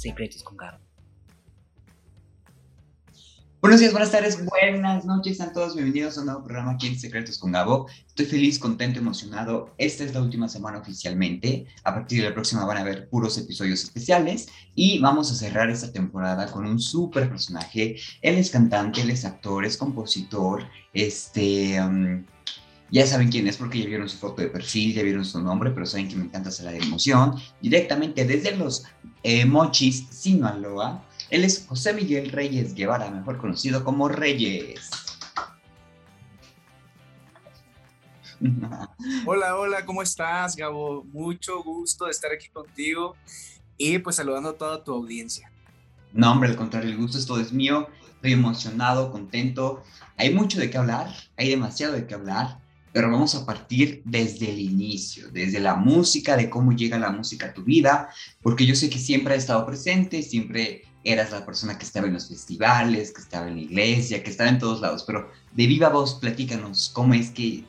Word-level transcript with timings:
Secretos 0.00 0.42
con 0.42 0.56
Gabo. 0.56 0.78
Buenos 3.60 3.80
días, 3.80 3.92
buenas 3.92 4.10
tardes, 4.10 4.42
buenas 4.46 5.04
noches, 5.04 5.42
a 5.42 5.52
todos 5.52 5.74
bienvenidos 5.74 6.16
a 6.16 6.20
un 6.20 6.26
nuevo 6.28 6.42
programa 6.42 6.70
aquí 6.72 6.86
en 6.86 6.98
Secretos 6.98 7.36
con 7.36 7.52
Gabo. 7.52 7.86
Estoy 8.06 8.24
feliz, 8.24 8.58
contento, 8.58 8.98
emocionado. 8.98 9.74
Esta 9.76 10.04
es 10.04 10.14
la 10.14 10.22
última 10.22 10.48
semana 10.48 10.78
oficialmente. 10.78 11.66
A 11.84 11.92
partir 11.92 12.22
de 12.22 12.30
la 12.30 12.34
próxima 12.34 12.64
van 12.64 12.78
a 12.78 12.80
haber 12.80 13.10
puros 13.10 13.36
episodios 13.36 13.84
especiales 13.84 14.48
y 14.74 15.00
vamos 15.00 15.30
a 15.32 15.34
cerrar 15.34 15.68
esta 15.68 15.92
temporada 15.92 16.50
con 16.50 16.64
un 16.64 16.80
súper 16.80 17.28
personaje. 17.28 17.96
Él 18.22 18.36
es 18.36 18.48
cantante, 18.48 19.02
él 19.02 19.10
es 19.10 19.26
actor, 19.26 19.66
es 19.66 19.76
compositor, 19.76 20.64
este... 20.94 21.78
Um, 21.78 22.24
ya 22.90 23.06
saben 23.06 23.30
quién 23.30 23.46
es 23.46 23.56
porque 23.56 23.78
ya 23.78 23.86
vieron 23.86 24.08
su 24.08 24.18
foto 24.18 24.42
de 24.42 24.48
perfil, 24.48 24.94
ya 24.94 25.02
vieron 25.02 25.24
su 25.24 25.40
nombre, 25.40 25.70
pero 25.70 25.86
saben 25.86 26.08
que 26.08 26.16
me 26.16 26.24
encanta 26.24 26.48
hacer 26.48 26.66
la 26.66 26.76
emoción. 26.76 27.36
Directamente 27.60 28.24
desde 28.24 28.56
los 28.56 28.84
eh, 29.22 29.44
Mochis, 29.44 30.06
Sinaloa, 30.10 31.04
él 31.30 31.44
es 31.44 31.66
José 31.68 31.92
Miguel 31.92 32.30
Reyes 32.30 32.74
Guevara, 32.74 33.10
mejor 33.10 33.38
conocido 33.38 33.84
como 33.84 34.08
Reyes. 34.08 34.90
Hola, 39.26 39.58
hola, 39.58 39.84
¿cómo 39.84 40.00
estás, 40.02 40.56
Gabo? 40.56 41.04
Mucho 41.12 41.62
gusto 41.62 42.06
de 42.06 42.10
estar 42.10 42.32
aquí 42.32 42.48
contigo 42.48 43.14
y 43.76 43.98
pues 43.98 44.16
saludando 44.16 44.50
a 44.50 44.56
toda 44.56 44.82
tu 44.82 44.94
audiencia. 44.94 45.52
No, 46.12 46.32
hombre, 46.32 46.48
al 46.48 46.56
contrario, 46.56 46.90
el 46.90 46.96
gusto 46.96 47.18
es 47.18 47.26
todo 47.26 47.38
es 47.38 47.52
mío. 47.52 47.88
Estoy 48.14 48.32
emocionado, 48.32 49.12
contento. 49.12 49.84
Hay 50.16 50.34
mucho 50.34 50.58
de 50.58 50.70
qué 50.70 50.78
hablar, 50.78 51.14
hay 51.36 51.50
demasiado 51.50 51.92
de 51.92 52.06
qué 52.06 52.14
hablar, 52.14 52.60
pero 52.92 53.10
vamos 53.10 53.34
a 53.34 53.46
partir 53.46 54.02
desde 54.04 54.50
el 54.50 54.58
inicio, 54.58 55.30
desde 55.30 55.60
la 55.60 55.76
música, 55.76 56.36
de 56.36 56.50
cómo 56.50 56.72
llega 56.72 56.98
la 56.98 57.10
música 57.10 57.46
a 57.46 57.54
tu 57.54 57.62
vida, 57.62 58.08
porque 58.42 58.66
yo 58.66 58.74
sé 58.74 58.90
que 58.90 58.98
siempre 58.98 59.34
ha 59.34 59.36
estado 59.36 59.64
presente, 59.64 60.22
siempre 60.22 60.82
eras 61.04 61.30
la 61.30 61.46
persona 61.46 61.78
que 61.78 61.84
estaba 61.84 62.08
en 62.08 62.14
los 62.14 62.28
festivales, 62.28 63.12
que 63.12 63.22
estaba 63.22 63.48
en 63.48 63.56
la 63.56 63.62
iglesia, 63.62 64.22
que 64.22 64.30
estaba 64.30 64.50
en 64.50 64.58
todos 64.58 64.80
lados, 64.80 65.04
pero 65.06 65.30
de 65.52 65.66
viva 65.66 65.88
voz 65.88 66.16
platícanos 66.16 66.90
cómo 66.92 67.14
es 67.14 67.30
que 67.30 67.64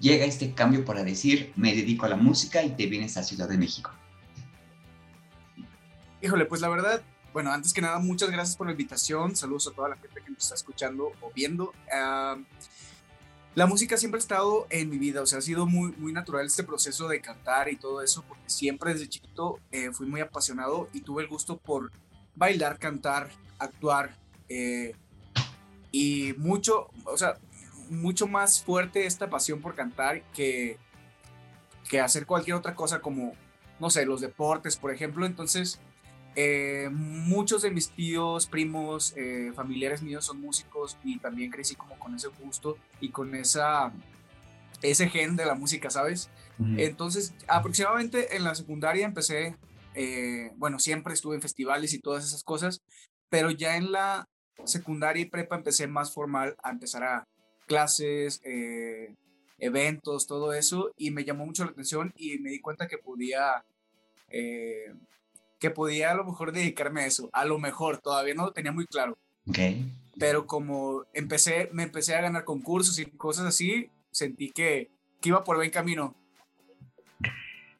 llega 0.00 0.24
este 0.24 0.52
cambio 0.52 0.84
para 0.84 1.02
decir 1.02 1.52
me 1.56 1.74
dedico 1.74 2.06
a 2.06 2.10
la 2.10 2.16
música 2.16 2.62
y 2.62 2.70
te 2.70 2.86
vienes 2.86 3.16
a 3.16 3.22
Ciudad 3.22 3.48
de 3.48 3.58
México. 3.58 3.90
Híjole, 6.22 6.44
pues 6.46 6.60
la 6.60 6.68
verdad, 6.68 7.02
bueno, 7.32 7.52
antes 7.52 7.72
que 7.72 7.80
nada, 7.80 7.98
muchas 7.98 8.30
gracias 8.30 8.56
por 8.56 8.66
la 8.66 8.72
invitación, 8.72 9.36
saludos 9.36 9.68
a 9.68 9.72
toda 9.72 9.88
la 9.88 9.96
gente 9.96 10.20
que 10.22 10.30
nos 10.30 10.42
está 10.42 10.54
escuchando 10.54 11.12
o 11.20 11.32
viendo. 11.34 11.72
La 13.56 13.66
música 13.66 13.96
siempre 13.96 14.18
ha 14.18 14.20
estado 14.20 14.66
en 14.68 14.90
mi 14.90 14.98
vida, 14.98 15.22
o 15.22 15.26
sea, 15.26 15.38
ha 15.38 15.42
sido 15.42 15.64
muy, 15.64 15.90
muy 15.92 16.12
natural 16.12 16.44
este 16.44 16.62
proceso 16.62 17.08
de 17.08 17.22
cantar 17.22 17.70
y 17.70 17.76
todo 17.76 18.02
eso, 18.02 18.22
porque 18.28 18.44
siempre 18.50 18.92
desde 18.92 19.08
chiquito 19.08 19.58
eh, 19.72 19.90
fui 19.92 20.06
muy 20.06 20.20
apasionado 20.20 20.90
y 20.92 21.00
tuve 21.00 21.22
el 21.22 21.28
gusto 21.28 21.56
por 21.56 21.90
bailar, 22.34 22.78
cantar, 22.78 23.30
actuar 23.58 24.14
eh, 24.50 24.94
y 25.90 26.34
mucho, 26.36 26.90
o 27.06 27.16
sea, 27.16 27.38
mucho 27.88 28.26
más 28.26 28.62
fuerte 28.62 29.06
esta 29.06 29.30
pasión 29.30 29.62
por 29.62 29.74
cantar 29.74 30.22
que, 30.32 30.76
que 31.88 31.98
hacer 31.98 32.26
cualquier 32.26 32.56
otra 32.56 32.74
cosa 32.74 33.00
como, 33.00 33.32
no 33.80 33.88
sé, 33.88 34.04
los 34.04 34.20
deportes, 34.20 34.76
por 34.76 34.92
ejemplo. 34.92 35.24
Entonces, 35.24 35.80
eh, 36.36 36.88
muchos 36.92 37.62
de 37.62 37.70
mis 37.70 37.90
tíos, 37.90 38.46
primos, 38.46 39.14
eh, 39.16 39.52
familiares 39.54 40.02
míos 40.02 40.24
son 40.24 40.40
músicos 40.40 40.96
y 41.02 41.18
también 41.18 41.50
crecí 41.50 41.74
como 41.74 41.98
con 41.98 42.14
ese 42.14 42.28
gusto 42.28 42.78
y 43.00 43.08
con 43.08 43.34
esa, 43.34 43.92
ese 44.82 45.08
gen 45.08 45.34
de 45.36 45.46
la 45.46 45.54
música, 45.54 45.90
¿sabes? 45.90 46.30
Entonces, 46.58 47.34
aproximadamente 47.48 48.34
en 48.34 48.44
la 48.44 48.54
secundaria 48.54 49.04
empecé 49.04 49.56
eh, 49.94 50.52
bueno, 50.56 50.78
siempre 50.78 51.14
estuve 51.14 51.34
en 51.34 51.42
festivales 51.42 51.92
y 51.92 51.98
todas 51.98 52.24
esas 52.24 52.44
cosas, 52.44 52.82
pero 53.28 53.50
ya 53.50 53.76
en 53.76 53.92
la 53.92 54.28
secundaria 54.64 55.22
y 55.22 55.30
prepa 55.30 55.56
empecé 55.56 55.86
más 55.86 56.14
formal 56.14 56.56
a 56.62 56.70
empezar 56.70 57.02
a 57.02 57.28
clases, 57.66 58.40
eventos, 59.58 60.26
todo 60.26 60.52
eso, 60.52 60.92
y 60.96 61.10
me 61.10 61.24
llamó 61.24 61.46
mucho 61.46 61.64
la 61.64 61.70
atención 61.70 62.12
y 62.16 62.38
me 62.38 62.50
di 62.50 62.60
cuenta 62.60 62.88
que 62.88 62.98
podía, 62.98 63.64
eh, 64.28 64.92
que 65.58 65.70
podía 65.70 66.10
a 66.10 66.14
lo 66.14 66.24
mejor 66.24 66.52
dedicarme 66.52 67.02
a 67.02 67.06
eso, 67.06 67.28
a 67.32 67.44
lo 67.44 67.58
mejor, 67.58 67.98
todavía 67.98 68.34
no 68.34 68.46
lo 68.46 68.52
tenía 68.52 68.72
muy 68.72 68.86
claro. 68.86 69.16
Okay. 69.48 69.90
Pero 70.18 70.46
como 70.46 71.04
empecé, 71.14 71.68
me 71.72 71.84
empecé 71.84 72.14
a 72.14 72.22
ganar 72.22 72.44
concursos 72.44 72.98
y 72.98 73.06
cosas 73.06 73.46
así, 73.46 73.90
sentí 74.10 74.50
que, 74.50 74.90
que 75.20 75.28
iba 75.28 75.44
por 75.44 75.56
buen 75.56 75.70
camino. 75.70 76.14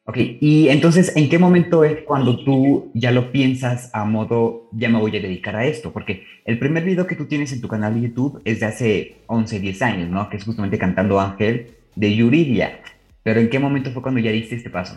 Ok, 0.08 0.18
y 0.18 0.68
entonces, 0.68 1.16
¿en 1.16 1.28
qué 1.28 1.36
momento 1.36 1.82
es 1.82 2.02
cuando 2.04 2.44
tú 2.44 2.92
ya 2.94 3.10
lo 3.10 3.32
piensas 3.32 3.90
a 3.92 4.04
modo, 4.04 4.68
ya 4.70 4.88
me 4.88 5.00
voy 5.00 5.16
a 5.16 5.20
dedicar 5.20 5.56
a 5.56 5.66
esto? 5.66 5.92
Porque 5.92 6.24
el 6.44 6.60
primer 6.60 6.84
video 6.84 7.08
que 7.08 7.16
tú 7.16 7.26
tienes 7.26 7.52
en 7.52 7.60
tu 7.60 7.66
canal 7.66 7.94
de 7.94 8.08
YouTube 8.08 8.40
es 8.44 8.60
de 8.60 8.66
hace 8.66 9.16
11, 9.26 9.58
10 9.58 9.82
años, 9.82 10.08
¿no? 10.08 10.30
Que 10.30 10.36
es 10.36 10.44
justamente 10.44 10.78
cantando 10.78 11.20
Ángel 11.20 11.74
de 11.96 12.14
Yuridia. 12.14 12.80
Pero 13.24 13.40
¿en 13.40 13.50
qué 13.50 13.58
momento 13.58 13.90
fue 13.90 14.00
cuando 14.00 14.20
ya 14.20 14.30
diste 14.30 14.54
este 14.54 14.70
paso? 14.70 14.96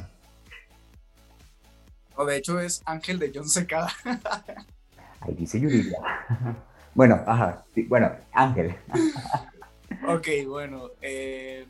O 2.19 2.25
de 2.25 2.35
hecho 2.35 2.59
es 2.59 2.81
Ángel 2.85 3.17
de 3.17 3.31
John 3.33 3.47
Secada. 3.47 3.89
Ahí 5.21 5.33
dice 5.35 5.57
Yuridia. 5.57 5.97
bueno, 6.93 7.23
ajá, 7.25 7.63
bueno, 7.87 8.11
Ángel. 8.33 8.75
ok, 10.05 10.27
bueno, 10.45 10.89
eh, 11.01 11.65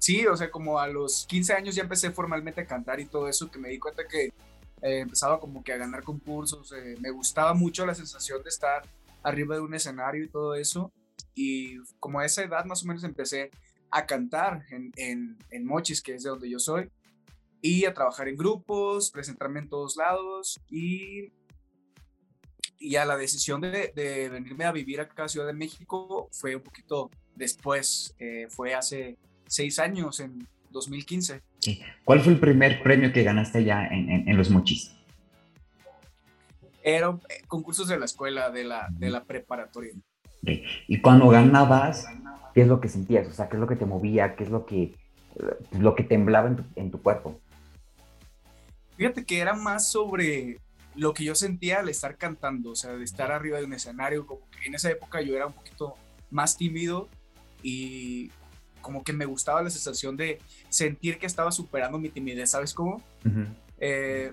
sí, 0.00 0.26
o 0.26 0.36
sea, 0.36 0.50
como 0.50 0.80
a 0.80 0.88
los 0.88 1.26
15 1.28 1.52
años 1.52 1.76
ya 1.76 1.84
empecé 1.84 2.10
formalmente 2.10 2.62
a 2.62 2.66
cantar 2.66 2.98
y 2.98 3.06
todo 3.06 3.28
eso, 3.28 3.48
que 3.48 3.60
me 3.60 3.68
di 3.68 3.78
cuenta 3.78 4.02
que 4.08 4.24
eh, 4.82 4.98
empezaba 4.98 5.38
como 5.38 5.62
que 5.62 5.72
a 5.72 5.76
ganar 5.76 6.02
concursos, 6.02 6.72
eh, 6.72 6.96
me 6.98 7.12
gustaba 7.12 7.54
mucho 7.54 7.86
la 7.86 7.94
sensación 7.94 8.42
de 8.42 8.48
estar 8.48 8.82
arriba 9.22 9.54
de 9.54 9.60
un 9.60 9.74
escenario 9.74 10.24
y 10.24 10.28
todo 10.28 10.56
eso, 10.56 10.90
y 11.36 11.78
como 12.00 12.18
a 12.18 12.26
esa 12.26 12.42
edad 12.42 12.64
más 12.64 12.82
o 12.82 12.86
menos 12.88 13.04
empecé 13.04 13.52
a 13.92 14.06
cantar 14.06 14.64
en, 14.70 15.38
en, 15.50 15.64
Mochis, 15.64 16.02
que 16.02 16.16
es 16.16 16.24
de 16.24 16.30
donde 16.30 16.50
yo 16.50 16.58
soy, 16.58 16.90
y 17.64 17.86
a 17.86 17.94
trabajar 17.94 18.28
en 18.28 18.36
grupos, 18.36 19.10
presentarme 19.10 19.60
en 19.60 19.70
todos 19.70 19.96
lados, 19.96 20.60
y, 20.68 21.32
y 22.78 22.90
ya 22.90 23.06
la 23.06 23.16
decisión 23.16 23.62
de, 23.62 23.90
de 23.96 24.28
venirme 24.28 24.66
a 24.66 24.72
vivir 24.72 25.00
acá 25.00 25.24
a 25.24 25.28
Ciudad 25.28 25.46
de 25.46 25.54
México 25.54 26.28
fue 26.30 26.56
un 26.56 26.62
poquito 26.62 27.10
después, 27.34 28.14
eh, 28.18 28.48
fue 28.50 28.74
hace 28.74 29.16
seis 29.46 29.78
años, 29.78 30.20
en 30.20 30.46
2015. 30.72 31.40
¿Cuál 32.04 32.20
fue 32.20 32.34
el 32.34 32.38
primer 32.38 32.82
premio 32.82 33.10
que 33.14 33.22
ganaste 33.22 33.60
allá 33.60 33.86
en, 33.86 34.36
Los 34.36 34.50
Mochis? 34.50 34.94
Eran 36.82 37.22
eh, 37.30 37.44
concursos 37.48 37.88
de 37.88 37.98
la 37.98 38.04
escuela, 38.04 38.50
de 38.50 38.64
la, 38.64 38.88
de 38.90 39.08
la 39.08 39.24
preparatoria. 39.24 39.94
Y 40.86 41.00
cuando 41.00 41.28
ganabas, 41.30 42.06
¿qué 42.52 42.60
es 42.60 42.68
lo 42.68 42.78
que 42.82 42.90
sentías? 42.90 43.26
O 43.26 43.32
sea, 43.32 43.48
¿qué 43.48 43.56
es 43.56 43.60
lo 43.60 43.66
que 43.66 43.76
te 43.76 43.86
movía? 43.86 44.36
¿Qué 44.36 44.44
es 44.44 44.50
lo 44.50 44.66
que, 44.66 44.94
lo 45.72 45.94
que 45.94 46.02
temblaba 46.02 46.48
en 46.48 46.56
tu, 46.56 46.64
en 46.76 46.90
tu 46.90 47.00
cuerpo? 47.00 47.40
Fíjate 48.96 49.24
que 49.24 49.38
era 49.38 49.54
más 49.54 49.90
sobre 49.90 50.60
lo 50.94 51.12
que 51.12 51.24
yo 51.24 51.34
sentía 51.34 51.80
al 51.80 51.88
estar 51.88 52.16
cantando, 52.16 52.70
o 52.70 52.76
sea, 52.76 52.92
de 52.92 53.04
estar 53.04 53.32
arriba 53.32 53.58
de 53.58 53.64
un 53.64 53.72
escenario, 53.72 54.26
como 54.26 54.48
que 54.50 54.68
en 54.68 54.74
esa 54.74 54.90
época 54.90 55.20
yo 55.20 55.34
era 55.34 55.46
un 55.46 55.52
poquito 55.52 55.94
más 56.30 56.56
tímido 56.56 57.08
y 57.62 58.30
como 58.80 59.02
que 59.02 59.12
me 59.12 59.24
gustaba 59.24 59.62
la 59.62 59.70
sensación 59.70 60.16
de 60.16 60.40
sentir 60.68 61.18
que 61.18 61.26
estaba 61.26 61.50
superando 61.50 61.98
mi 61.98 62.10
timidez, 62.10 62.50
¿sabes 62.50 62.74
cómo? 62.74 63.02
Eh, 63.78 64.32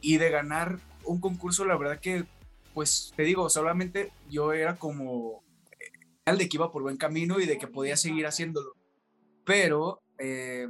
y 0.00 0.16
de 0.16 0.30
ganar 0.30 0.78
un 1.04 1.20
concurso, 1.20 1.64
la 1.64 1.76
verdad 1.76 2.00
que, 2.00 2.24
pues 2.72 3.12
te 3.16 3.24
digo, 3.24 3.50
solamente 3.50 4.12
yo 4.30 4.52
era 4.52 4.76
como 4.76 5.42
el 6.24 6.38
de 6.38 6.48
que 6.48 6.56
iba 6.56 6.70
por 6.70 6.82
buen 6.82 6.96
camino 6.96 7.40
y 7.40 7.46
de 7.46 7.58
que 7.58 7.66
podía 7.66 7.96
seguir 7.96 8.26
haciéndolo. 8.26 8.74
Pero 9.44 10.00
eh, 10.18 10.68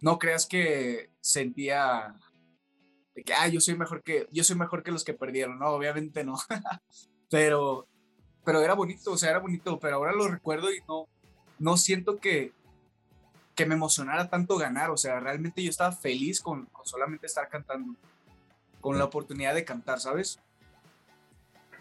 no 0.00 0.18
creas 0.18 0.46
que 0.46 1.10
sentía 1.20 2.14
de 3.14 3.24
que, 3.24 3.34
ah, 3.34 3.48
yo 3.48 3.60
soy 3.60 3.76
mejor 3.76 4.02
que, 4.02 4.26
yo 4.30 4.44
soy 4.44 4.56
mejor 4.56 4.82
que 4.82 4.92
los 4.92 5.04
que 5.04 5.14
perdieron, 5.14 5.58
no, 5.58 5.68
obviamente 5.68 6.24
no. 6.24 6.38
pero, 7.30 7.86
pero 8.44 8.62
era 8.62 8.74
bonito, 8.74 9.12
o 9.12 9.18
sea, 9.18 9.30
era 9.30 9.40
bonito, 9.40 9.78
pero 9.78 9.96
ahora 9.96 10.12
lo 10.12 10.28
recuerdo 10.28 10.72
y 10.72 10.78
no, 10.88 11.06
no 11.58 11.76
siento 11.76 12.18
que, 12.18 12.52
que 13.54 13.66
me 13.66 13.74
emocionara 13.74 14.28
tanto 14.28 14.56
ganar, 14.56 14.90
o 14.90 14.96
sea, 14.96 15.18
realmente 15.20 15.62
yo 15.62 15.70
estaba 15.70 15.92
feliz 15.92 16.40
con, 16.40 16.68
solamente 16.84 17.26
estar 17.26 17.48
cantando, 17.48 17.94
con 18.80 18.98
la 18.98 19.04
oportunidad 19.04 19.54
de 19.54 19.64
cantar, 19.64 19.98
¿sabes? 19.98 20.38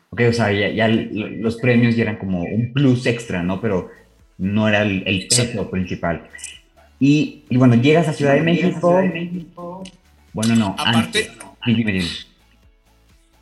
Ok, 0.09 0.21
o 0.29 0.33
sea, 0.33 0.51
ya, 0.51 0.87
los 0.87 1.57
premios 1.57 1.95
ya 1.95 2.03
eran 2.03 2.17
como 2.17 2.41
un 2.41 2.73
plus 2.73 3.05
extra, 3.05 3.43
¿no? 3.43 3.61
Pero 3.61 3.91
no 4.37 4.67
era 4.67 4.81
el, 4.81 5.03
el 5.05 5.27
peso 5.27 5.69
principal. 5.69 6.29
Y, 6.99 7.45
bueno, 7.51 7.75
llegas 7.75 8.07
a 8.07 8.13
Ciudad 8.13 8.33
de 8.33 8.41
México. 8.41 9.01
Bueno, 10.33 10.55
no. 10.55 10.75
Aparte. 10.77 11.31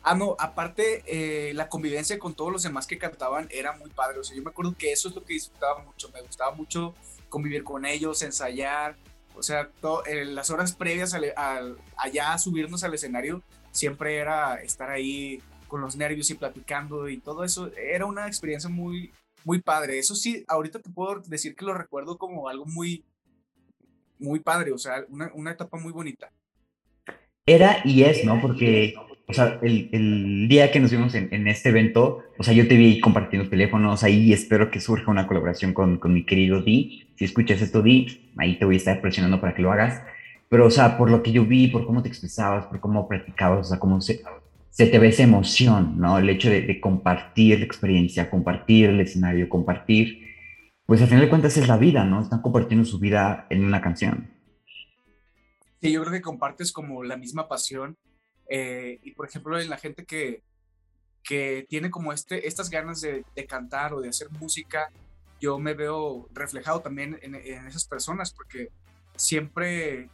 Ah, 0.02 0.14
no, 0.14 0.36
aparte, 0.38 1.02
eh, 1.06 1.52
la 1.54 1.68
convivencia 1.68 2.18
con 2.18 2.34
todos 2.34 2.52
los 2.52 2.62
demás 2.62 2.86
que 2.86 2.96
cantaban 2.96 3.48
era 3.50 3.72
muy 3.72 3.90
padre. 3.90 4.20
O 4.20 4.24
sea, 4.24 4.36
yo 4.36 4.42
me 4.42 4.50
acuerdo 4.50 4.74
que 4.78 4.92
eso 4.92 5.08
es 5.08 5.14
lo 5.14 5.24
que 5.24 5.34
disfrutaba 5.34 5.82
mucho. 5.82 6.10
Me 6.14 6.20
gustaba 6.22 6.54
mucho 6.54 6.94
convivir 7.28 7.64
con 7.64 7.84
ellos, 7.84 8.22
ensayar. 8.22 8.96
O 9.34 9.42
sea, 9.42 9.68
eh, 10.06 10.24
las 10.24 10.50
horas 10.50 10.74
previas 10.74 11.14
a, 11.14 11.60
allá 11.96 12.32
a 12.32 12.38
subirnos 12.38 12.84
al 12.84 12.94
escenario 12.94 13.42
siempre 13.72 14.16
era 14.16 14.54
estar 14.62 14.90
ahí 14.90 15.42
con 15.66 15.80
los 15.80 15.96
nervios 15.96 16.30
y 16.30 16.34
platicando 16.34 17.08
y 17.08 17.18
todo 17.18 17.42
eso. 17.42 17.70
Era 17.76 18.06
una 18.06 18.26
experiencia 18.28 18.70
muy, 18.70 19.12
muy 19.44 19.60
padre. 19.60 19.98
Eso 19.98 20.14
sí, 20.14 20.44
ahorita 20.48 20.78
te 20.78 20.90
puedo 20.90 21.20
decir 21.26 21.56
que 21.56 21.64
lo 21.64 21.74
recuerdo 21.74 22.16
como 22.16 22.48
algo 22.48 22.64
muy, 22.64 23.04
muy 24.18 24.40
padre, 24.40 24.72
o 24.72 24.78
sea, 24.78 25.04
una, 25.08 25.30
una 25.34 25.52
etapa 25.52 25.78
muy 25.78 25.92
bonita. 25.92 26.30
Era 27.46 27.78
y 27.84 28.02
es, 28.02 28.24
¿no? 28.24 28.40
Porque, 28.40 28.94
o 29.28 29.32
sea, 29.32 29.60
el, 29.62 29.88
el 29.92 30.48
día 30.48 30.72
que 30.72 30.80
nos 30.80 30.90
vimos 30.90 31.14
en, 31.14 31.28
en, 31.30 31.46
este 31.46 31.68
evento, 31.68 32.24
o 32.36 32.42
sea, 32.42 32.52
yo 32.54 32.66
te 32.66 32.76
vi 32.76 32.98
compartiendo 33.00 33.48
teléfonos 33.48 34.02
ahí 34.02 34.24
y 34.24 34.32
espero 34.32 34.70
que 34.70 34.80
surja 34.80 35.10
una 35.10 35.28
colaboración 35.28 35.72
con, 35.72 35.98
con 35.98 36.12
mi 36.12 36.24
querido 36.24 36.60
Di. 36.60 37.08
Si 37.14 37.24
escuchas 37.24 37.62
esto, 37.62 37.82
Di, 37.82 38.32
ahí 38.36 38.58
te 38.58 38.64
voy 38.64 38.74
a 38.74 38.78
estar 38.78 39.00
presionando 39.00 39.40
para 39.40 39.54
que 39.54 39.62
lo 39.62 39.70
hagas. 39.70 40.02
Pero, 40.48 40.66
o 40.66 40.70
sea, 40.70 40.98
por 40.98 41.10
lo 41.10 41.22
que 41.22 41.32
yo 41.32 41.44
vi, 41.44 41.68
por 41.68 41.86
cómo 41.86 42.02
te 42.02 42.08
expresabas, 42.08 42.66
por 42.66 42.80
cómo 42.80 43.08
practicabas, 43.08 43.66
o 43.66 43.70
sea, 43.70 43.78
cómo 43.78 44.00
se, 44.00 44.22
se 44.70 44.86
te 44.86 44.98
ve 44.98 45.08
esa 45.08 45.22
emoción, 45.22 45.98
¿no? 45.98 46.18
El 46.18 46.28
hecho 46.28 46.50
de, 46.50 46.62
de 46.62 46.80
compartir 46.80 47.60
la 47.60 47.64
experiencia, 47.64 48.28
compartir 48.28 48.90
el 48.90 49.00
escenario, 49.00 49.48
compartir, 49.48 50.25
pues 50.86 51.02
al 51.02 51.08
final 51.08 51.22
de 51.22 51.28
cuentas 51.28 51.56
es 51.56 51.68
la 51.68 51.76
vida, 51.76 52.04
¿no? 52.04 52.22
Están 52.22 52.42
compartiendo 52.42 52.84
su 52.84 52.98
vida 52.98 53.46
en 53.50 53.64
una 53.64 53.80
canción. 53.80 54.30
Sí, 55.80 55.92
yo 55.92 56.00
creo 56.02 56.12
que 56.12 56.22
compartes 56.22 56.72
como 56.72 57.04
la 57.04 57.16
misma 57.16 57.48
pasión. 57.48 57.96
Eh, 58.48 59.00
y 59.02 59.10
por 59.12 59.28
ejemplo, 59.28 59.58
en 59.58 59.68
la 59.68 59.78
gente 59.78 60.04
que, 60.04 60.42
que 61.22 61.66
tiene 61.68 61.90
como 61.90 62.12
este, 62.12 62.46
estas 62.46 62.70
ganas 62.70 63.00
de, 63.00 63.24
de, 63.34 63.46
cantar 63.46 63.92
o 63.92 64.00
de 64.00 64.08
hacer 64.08 64.30
música, 64.30 64.90
yo 65.40 65.58
me 65.58 65.74
veo 65.74 66.28
reflejado 66.32 66.80
también 66.80 67.18
en, 67.22 67.34
esas 67.34 67.86
personas 67.86 68.32
porque 68.32 68.70
siempre 69.16 70.08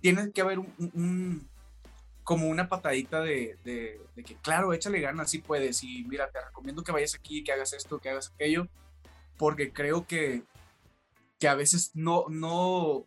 tiene 0.00 0.30
que 0.30 0.40
haber 0.40 0.58
un, 0.58 1.48
como 2.22 2.48
una 2.48 2.68
patadita 2.68 3.20
de, 3.20 3.56
que, 4.14 4.36
claro, 4.42 4.72
échale 4.72 5.00
ganas, 5.00 5.30
si 5.30 5.38
puedes, 5.38 5.82
y 5.82 6.04
mira, 6.04 6.30
te 6.30 6.40
recomiendo 6.40 6.82
que 6.82 6.92
vayas 6.92 7.14
aquí, 7.14 7.42
que 7.42 7.52
hagas 7.52 7.72
esto, 7.72 7.98
que 7.98 8.10
hagas 8.10 8.32
aquello, 8.34 8.68
porque 9.36 9.72
creo 9.72 10.06
que, 10.06 10.42
que 11.38 11.48
a 11.48 11.54
veces 11.54 11.90
no, 11.94 12.26
no, 12.28 13.06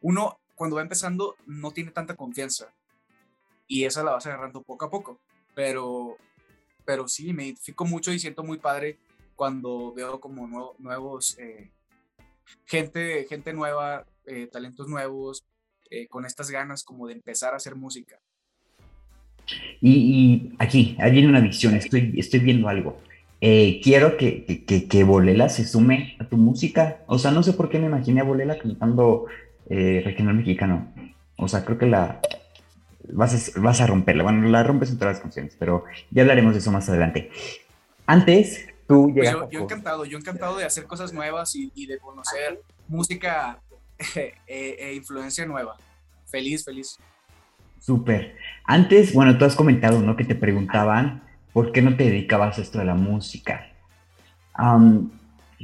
uno 0.00 0.38
cuando 0.54 0.76
va 0.76 0.82
empezando 0.82 1.36
no 1.46 1.70
tiene 1.70 1.90
tanta 1.90 2.16
confianza, 2.16 2.72
y 3.66 3.84
esa 3.84 4.02
la 4.02 4.12
vas 4.12 4.26
agarrando 4.26 4.62
poco 4.62 4.84
a 4.84 4.90
poco, 4.90 5.20
pero, 5.54 6.16
pero 6.84 7.06
sí, 7.06 7.32
me 7.32 7.44
identifico 7.44 7.84
mucho 7.84 8.12
y 8.12 8.18
siento 8.18 8.42
muy 8.42 8.58
padre 8.58 8.98
cuando 9.36 9.94
veo 9.94 10.20
como 10.20 10.74
nuevos, 10.78 11.38
eh, 11.38 11.70
gente, 12.66 13.24
gente 13.28 13.52
nueva, 13.52 14.04
eh, 14.26 14.48
talentos 14.48 14.88
nuevos, 14.88 15.46
eh, 15.88 16.08
con 16.08 16.26
estas 16.26 16.50
ganas 16.50 16.82
como 16.82 17.06
de 17.06 17.14
empezar 17.14 17.54
a 17.54 17.56
hacer 17.56 17.74
música. 17.74 18.18
Y, 19.80 19.90
y 19.90 20.56
aquí, 20.58 20.96
viene 21.10 21.28
una 21.28 21.40
visión, 21.40 21.74
estoy, 21.74 22.12
estoy 22.16 22.40
viendo 22.40 22.68
algo. 22.68 23.00
Eh, 23.40 23.80
quiero 23.82 24.18
que, 24.18 24.64
que, 24.66 24.86
que, 24.86 25.04
Bolela 25.04 25.48
se 25.48 25.64
sume 25.64 26.16
a 26.18 26.24
tu 26.24 26.36
música. 26.36 26.98
O 27.06 27.18
sea, 27.18 27.30
no 27.30 27.42
sé 27.42 27.54
por 27.54 27.70
qué 27.70 27.78
me 27.78 27.86
imaginé 27.86 28.20
a 28.20 28.24
Bolela 28.24 28.58
cantando 28.58 29.26
eh, 29.68 30.02
regional 30.04 30.34
mexicano. 30.34 30.92
O 31.36 31.48
sea, 31.48 31.64
creo 31.64 31.78
que 31.78 31.86
la 31.86 32.20
vas 33.12 33.56
a, 33.56 33.60
vas 33.60 33.80
a 33.80 33.86
romperla. 33.86 34.24
Bueno, 34.24 34.46
la 34.48 34.62
rompes 34.62 34.90
en 34.90 34.98
todas 34.98 35.14
las 35.14 35.22
canciones, 35.22 35.56
pero 35.58 35.84
ya 36.10 36.22
hablaremos 36.22 36.52
de 36.52 36.58
eso 36.58 36.70
más 36.70 36.88
adelante. 36.90 37.30
Antes, 38.06 38.66
tú 38.86 39.10
pues 39.14 39.30
yo, 39.30 39.48
yo, 39.50 39.60
encantado, 39.60 40.04
yo 40.04 40.18
encantado 40.18 40.58
de 40.58 40.64
hacer 40.64 40.84
cosas 40.84 41.12
nuevas 41.12 41.54
y, 41.54 41.72
y 41.74 41.86
de 41.86 41.98
conocer 41.98 42.60
música 42.88 43.58
e, 44.16 44.34
e 44.46 44.94
influencia 44.94 45.46
nueva. 45.46 45.76
Feliz, 46.26 46.64
feliz. 46.64 46.98
Súper. 47.80 48.36
Antes, 48.64 49.14
bueno, 49.14 49.38
tú 49.38 49.46
has 49.46 49.56
comentado, 49.56 50.00
¿no? 50.02 50.16
Que 50.16 50.24
te 50.24 50.34
preguntaban 50.34 51.22
por 51.52 51.72
qué 51.72 51.82
no 51.82 51.96
te 51.96 52.04
dedicabas 52.04 52.58
a 52.58 52.62
esto 52.62 52.78
de 52.78 52.84
la 52.84 52.94
música. 52.94 53.66
Um, 54.58 55.10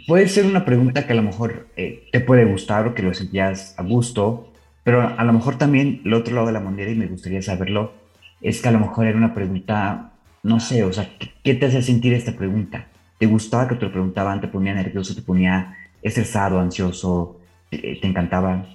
puede 0.06 0.29
ser 0.29 0.47
una 0.47 0.65
pregunta 0.65 1.06
que 1.06 1.12
a 1.12 1.17
lo 1.17 1.23
mejor 1.23 1.69
eh, 1.77 2.09
te 2.12 2.21
puede 2.21 2.44
gustar 2.44 2.87
o 2.87 2.94
que 2.94 3.03
lo 3.03 3.15
sentías 3.15 3.75
a 3.79 3.83
gusto, 3.83 4.53
pero 4.85 5.03
a 5.03 5.25
lo 5.25 5.33
mejor 5.33 5.59
también 5.59 6.03
el 6.05 6.15
otro 6.15 6.35
lado 6.35 6.47
de 6.47 6.53
la 6.53 6.61
moneda, 6.61 6.91
y 6.91 6.94
me 6.94 7.06
gustaría 7.06 7.43
saberlo, 7.43 7.93
es 8.41 8.61
que 8.61 8.69
a 8.69 8.73
lo 8.73 8.81
mejor 8.81 9.06
era 9.06 9.17
una 9.17 9.35
pregunta, 9.35 10.12
no 10.43 10.61
sé, 10.61 10.85
o 10.85 10.93
sea, 10.93 11.11
¿qué, 11.19 11.33
qué 11.43 11.55
te 11.55 11.67
hace 11.67 11.83
sentir 11.83 12.12
esta 12.12 12.32
pregunta? 12.32 12.87
¿Te 13.19 13.27
gustaba 13.27 13.67
que 13.69 13.77
te 13.77 13.87
lo 13.87 13.93
preguntaban? 13.93 14.41
¿Te 14.41 14.49
ponía 14.49 14.75
nervioso? 14.75 15.15
¿Te 15.15 15.23
ponía 15.23 15.77
estresado, 16.03 16.61
ansioso? 16.61 17.41
¿Te, 17.71 17.79
te 17.79 18.06
encantaba? 18.06 18.67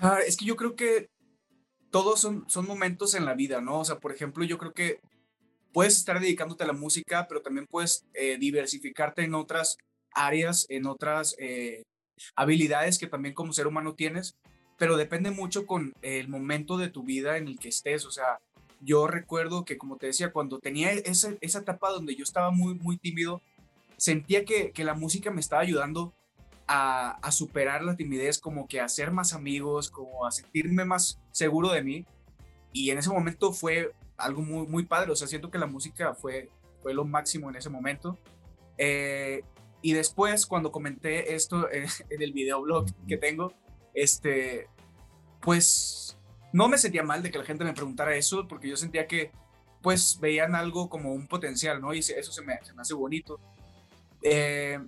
Ah, 0.00 0.18
es 0.26 0.36
que 0.36 0.46
yo 0.46 0.56
creo 0.56 0.74
que 0.74 1.09
todos 1.90 2.20
son, 2.20 2.44
son 2.48 2.66
momentos 2.66 3.14
en 3.14 3.24
la 3.24 3.34
vida, 3.34 3.60
¿no? 3.60 3.80
O 3.80 3.84
sea, 3.84 3.98
por 3.98 4.12
ejemplo, 4.12 4.44
yo 4.44 4.58
creo 4.58 4.72
que 4.72 5.00
puedes 5.72 5.96
estar 5.96 6.20
dedicándote 6.20 6.64
a 6.64 6.68
la 6.68 6.72
música, 6.72 7.26
pero 7.28 7.42
también 7.42 7.66
puedes 7.66 8.04
eh, 8.14 8.38
diversificarte 8.38 9.22
en 9.22 9.34
otras 9.34 9.76
áreas, 10.12 10.66
en 10.68 10.86
otras 10.86 11.36
eh, 11.38 11.82
habilidades 12.34 12.98
que 12.98 13.06
también 13.06 13.34
como 13.34 13.52
ser 13.52 13.66
humano 13.66 13.94
tienes, 13.94 14.36
pero 14.78 14.96
depende 14.96 15.30
mucho 15.30 15.66
con 15.66 15.92
el 16.02 16.28
momento 16.28 16.78
de 16.78 16.88
tu 16.88 17.02
vida 17.02 17.36
en 17.36 17.48
el 17.48 17.58
que 17.58 17.68
estés. 17.68 18.06
O 18.06 18.10
sea, 18.10 18.38
yo 18.80 19.06
recuerdo 19.06 19.64
que, 19.64 19.76
como 19.76 19.96
te 19.96 20.06
decía, 20.06 20.32
cuando 20.32 20.58
tenía 20.58 20.92
esa, 20.92 21.34
esa 21.40 21.58
etapa 21.60 21.90
donde 21.90 22.14
yo 22.16 22.24
estaba 22.24 22.50
muy, 22.50 22.74
muy 22.74 22.96
tímido, 22.96 23.42
sentía 23.96 24.44
que, 24.44 24.70
que 24.72 24.84
la 24.84 24.94
música 24.94 25.30
me 25.30 25.40
estaba 25.40 25.62
ayudando 25.62 26.14
a, 26.72 27.32
superar 27.32 27.82
la 27.82 27.96
timidez, 27.96 28.38
como 28.38 28.68
que 28.68 28.80
a 28.80 28.84
hacer 28.84 29.10
más 29.10 29.34
amigos, 29.34 29.90
como 29.90 30.24
a 30.24 30.30
sentirme 30.30 30.84
más 30.84 31.20
seguro 31.32 31.70
de 31.70 31.82
mí. 31.82 32.06
Y 32.72 32.90
en 32.90 32.98
ese 32.98 33.10
momento 33.10 33.52
fue 33.52 33.92
algo 34.16 34.42
muy, 34.42 34.66
muy 34.68 34.84
padre, 34.84 35.10
o 35.10 35.16
sea, 35.16 35.26
siento 35.26 35.50
que 35.50 35.58
la 35.58 35.66
música 35.66 36.14
fue, 36.14 36.48
fue 36.80 36.94
lo 36.94 37.04
máximo 37.04 37.50
en 37.50 37.56
ese 37.56 37.70
momento. 37.70 38.16
Eh, 38.78 39.42
y 39.82 39.94
después, 39.94 40.46
cuando 40.46 40.70
comenté 40.70 41.34
esto 41.34 41.68
en, 41.72 41.86
en 42.10 42.22
el 42.22 42.32
videoblog 42.32 42.86
que 43.08 43.16
tengo, 43.16 43.52
este, 43.92 44.68
pues 45.40 46.16
no 46.52 46.68
me 46.68 46.78
sentía 46.78 47.02
mal 47.02 47.20
de 47.22 47.32
que 47.32 47.38
la 47.38 47.44
gente 47.44 47.64
me 47.64 47.72
preguntara 47.72 48.14
eso, 48.14 48.46
porque 48.46 48.68
yo 48.68 48.76
sentía 48.76 49.08
que 49.08 49.32
pues 49.82 50.20
veían 50.20 50.54
algo 50.54 50.88
como 50.88 51.12
un 51.14 51.26
potencial, 51.26 51.80
¿no? 51.80 51.92
Y 51.94 51.98
eso 51.98 52.30
se 52.30 52.42
me, 52.42 52.58
se 52.62 52.74
me 52.74 52.82
hace 52.82 52.94
bonito. 52.94 53.40
Eh, 54.22 54.78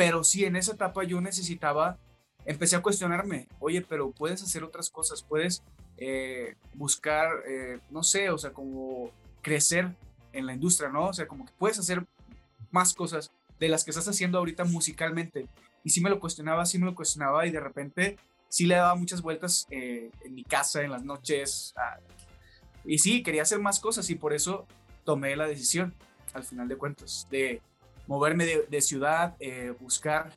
pero 0.00 0.24
sí, 0.24 0.46
en 0.46 0.56
esa 0.56 0.72
etapa 0.72 1.04
yo 1.04 1.20
necesitaba, 1.20 1.98
empecé 2.46 2.74
a 2.74 2.80
cuestionarme, 2.80 3.48
oye, 3.58 3.82
pero 3.86 4.12
puedes 4.12 4.42
hacer 4.42 4.64
otras 4.64 4.88
cosas, 4.88 5.22
puedes 5.22 5.62
eh, 5.98 6.54
buscar, 6.72 7.28
eh, 7.46 7.80
no 7.90 8.02
sé, 8.02 8.30
o 8.30 8.38
sea, 8.38 8.50
como 8.50 9.10
crecer 9.42 9.94
en 10.32 10.46
la 10.46 10.54
industria, 10.54 10.88
¿no? 10.88 11.08
O 11.08 11.12
sea, 11.12 11.28
como 11.28 11.44
que 11.44 11.52
puedes 11.58 11.78
hacer 11.78 12.06
más 12.70 12.94
cosas 12.94 13.30
de 13.58 13.68
las 13.68 13.84
que 13.84 13.90
estás 13.90 14.08
haciendo 14.08 14.38
ahorita 14.38 14.64
musicalmente. 14.64 15.48
Y 15.84 15.90
sí 15.90 16.00
me 16.00 16.08
lo 16.08 16.18
cuestionaba, 16.18 16.64
sí 16.64 16.78
me 16.78 16.86
lo 16.86 16.94
cuestionaba 16.94 17.46
y 17.46 17.50
de 17.50 17.60
repente 17.60 18.16
sí 18.48 18.64
le 18.64 18.76
daba 18.76 18.94
muchas 18.94 19.20
vueltas 19.20 19.66
eh, 19.70 20.10
en 20.24 20.34
mi 20.34 20.44
casa, 20.44 20.80
en 20.80 20.92
las 20.92 21.04
noches. 21.04 21.74
y 22.86 22.96
sí, 23.00 23.22
quería 23.22 23.42
hacer 23.42 23.58
más 23.58 23.80
cosas 23.80 24.08
y 24.08 24.14
por 24.14 24.32
eso 24.32 24.66
tomé 25.04 25.36
la 25.36 25.46
decisión, 25.46 25.94
al 26.32 26.44
final 26.44 26.68
de 26.68 26.76
cuentas, 26.76 27.28
de 27.30 27.60
moverme 28.10 28.44
de, 28.44 28.80
ciudad, 28.80 29.36
eh, 29.38 29.72
buscar 29.78 30.32